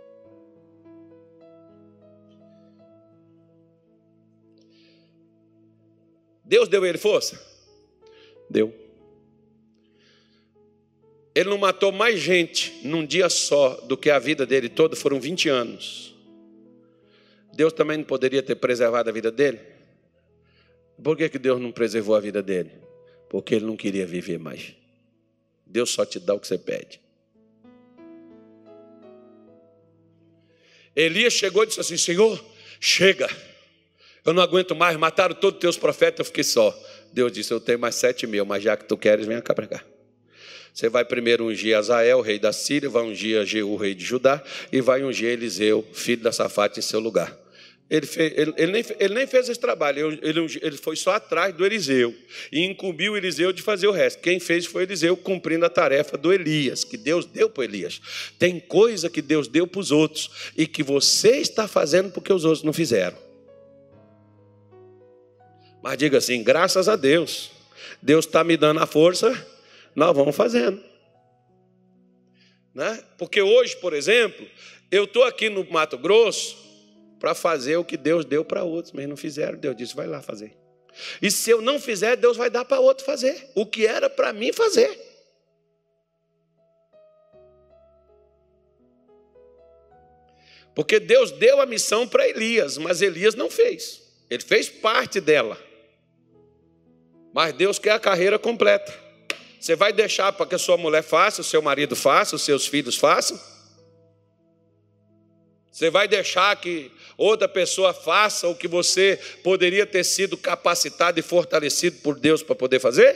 [6.44, 7.40] Deus deu ele força?
[8.50, 8.89] Deu.
[11.40, 15.18] Ele não matou mais gente num dia só do que a vida dele toda, foram
[15.18, 16.14] 20 anos.
[17.54, 19.58] Deus também não poderia ter preservado a vida dele?
[21.02, 22.72] Por que, que Deus não preservou a vida dele?
[23.26, 24.74] Porque ele não queria viver mais.
[25.64, 27.00] Deus só te dá o que você pede.
[30.94, 32.38] Elias chegou e disse assim: Senhor,
[32.78, 33.30] chega,
[34.26, 36.78] eu não aguento mais, mataram todos os teus profetas, eu fiquei só.
[37.14, 39.66] Deus disse: Eu tenho mais sete mil, mas já que tu queres, vem cá para
[39.66, 39.89] cá.
[40.72, 44.42] Você vai primeiro ungir Azael, rei da Síria, vai ungir Jeú, rei de Judá,
[44.72, 47.36] e vai ungir Eliseu, filho da Safate, em seu lugar.
[47.90, 51.52] Ele, fez, ele, ele, nem, ele, nem, fez esse trabalho, ele, ele, foi só atrás
[51.52, 52.14] do Eliseu
[52.52, 54.22] e incumbiu Eliseu de fazer o resto.
[54.22, 58.00] Quem fez foi Eliseu cumprindo a tarefa do Elias, que Deus deu para Elias.
[58.38, 62.44] Tem coisa que Deus deu para os outros e que você está fazendo porque os
[62.44, 63.18] outros não fizeram.
[65.82, 67.50] Mas diga assim: graças a Deus,
[68.00, 69.34] Deus está me dando a força,
[70.00, 70.82] nós vamos fazendo.
[72.74, 73.04] Né?
[73.18, 74.48] Porque hoje, por exemplo,
[74.90, 76.56] eu estou aqui no Mato Grosso
[77.18, 79.58] para fazer o que Deus deu para outros, mas não fizeram.
[79.58, 80.56] Deus disse: vai lá fazer.
[81.20, 84.32] E se eu não fizer, Deus vai dar para outro fazer o que era para
[84.32, 84.98] mim fazer.
[90.74, 94.00] Porque Deus deu a missão para Elias, mas Elias não fez.
[94.30, 95.58] Ele fez parte dela.
[97.34, 99.09] Mas Deus quer a carreira completa.
[99.60, 102.66] Você vai deixar para que a sua mulher faça, o seu marido faça, os seus
[102.66, 103.38] filhos façam?
[105.70, 111.22] Você vai deixar que outra pessoa faça o que você poderia ter sido capacitado e
[111.22, 113.14] fortalecido por Deus para poder fazer?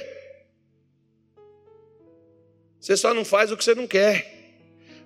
[2.78, 4.30] Você só não faz o que você não quer.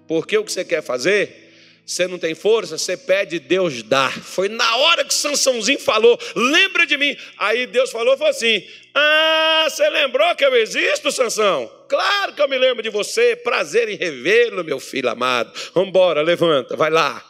[0.08, 1.47] Porque o que você quer fazer
[1.88, 4.10] você não tem força, você pede, Deus dá.
[4.10, 7.16] Foi na hora que Sansãozinho falou, lembra de mim.
[7.38, 8.62] Aí Deus falou, falou assim:
[8.94, 11.66] Ah, você lembrou que eu existo, Sansão?
[11.88, 15.50] Claro que eu me lembro de você, prazer em revê-lo, meu filho amado.
[15.72, 17.24] Vamos embora, levanta, vai lá.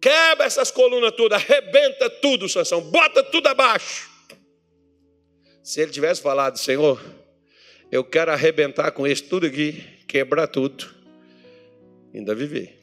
[0.00, 4.08] Quebra essas colunas tudo, arrebenta tudo, Sansão, bota tudo abaixo.
[5.62, 6.98] Se ele tivesse falado, Senhor,
[7.92, 10.88] eu quero arrebentar com isso tudo aqui, quebrar tudo,
[12.14, 12.79] ainda viver.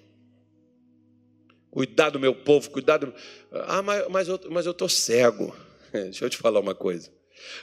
[1.70, 3.14] Cuidar do meu povo, cuidar do.
[3.52, 5.56] Ah, mas, mas eu mas estou cego.
[5.92, 7.12] Deixa eu te falar uma coisa.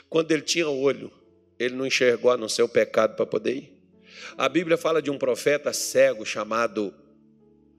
[0.09, 1.11] Quando ele tinha olho,
[1.59, 3.75] ele não enxergou a não ser o pecado para poder ir.
[4.37, 6.93] A Bíblia fala de um profeta cego chamado.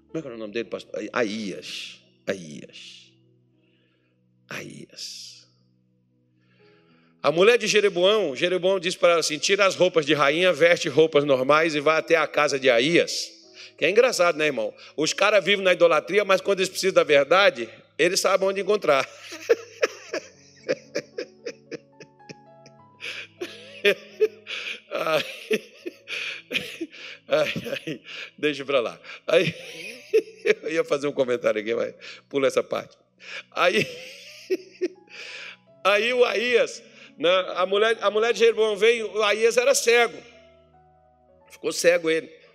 [0.09, 0.95] Como é que era o nome dele, pastor?
[1.13, 2.01] Aías.
[2.27, 3.13] Aías.
[4.49, 5.37] Aías.
[7.23, 10.89] A mulher de Jeroboão, Jeroboão disse para ela assim: tira as roupas de rainha, veste
[10.89, 13.33] roupas normais e vai até a casa de Aías.
[13.77, 14.73] Que é engraçado, né, irmão?
[14.97, 17.69] Os caras vivem na idolatria, mas quando eles precisam da verdade,
[17.99, 19.07] eles sabem onde encontrar.
[24.91, 25.25] ai,
[27.29, 27.53] ai,
[27.87, 28.01] ai,
[28.39, 28.99] deixa para lá.
[29.27, 29.55] Aí,
[30.63, 31.95] eu ia fazer um comentário aqui, mas
[32.29, 32.97] pula essa parte.
[33.51, 33.87] Aí,
[35.85, 36.83] aí o Aías,
[37.19, 40.17] né, a, mulher, a mulher de Jeroboão veio, o Aías era cego.
[41.51, 42.46] Ficou cego ele.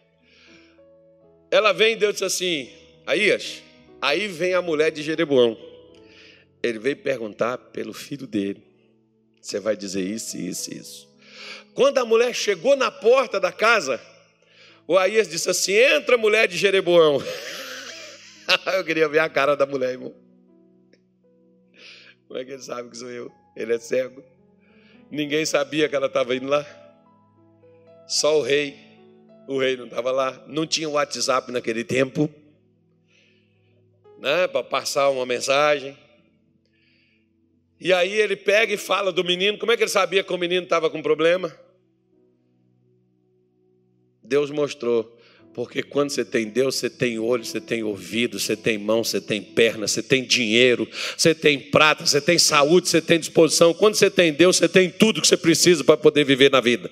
[1.52, 2.70] Ela vem e Deus disse assim:
[3.06, 3.62] Aías,
[4.02, 5.58] aí vem a mulher de Jeroboão.
[6.64, 8.64] Ele veio perguntar pelo filho dele.
[9.42, 11.10] Você vai dizer isso, isso, isso.
[11.74, 14.00] Quando a mulher chegou na porta da casa,
[14.88, 17.22] o Aías disse assim: Entra, mulher de Jeroboão.
[18.74, 20.16] eu queria ver a cara da mulher, irmão.
[22.28, 23.30] Como é que ele sabe que sou eu?
[23.58, 24.24] Ele é cego.
[25.10, 26.66] Ninguém sabia que ela estava indo lá.
[28.08, 28.91] Só o rei
[29.48, 32.30] o rei não estava lá, não tinha WhatsApp naquele tempo,
[34.20, 35.98] né, para passar uma mensagem.
[37.80, 40.38] E aí ele pega e fala do menino, como é que ele sabia que o
[40.38, 41.52] menino estava com problema?
[44.24, 45.20] Deus mostrou,
[45.54, 49.20] porque quando você tem Deus, você tem olho, você tem ouvido, você tem mão, você
[49.20, 50.88] tem perna, você tem dinheiro,
[51.18, 53.74] você tem prata, você tem saúde, você tem disposição.
[53.74, 56.90] Quando você tem Deus, você tem tudo que você precisa para poder viver na vida.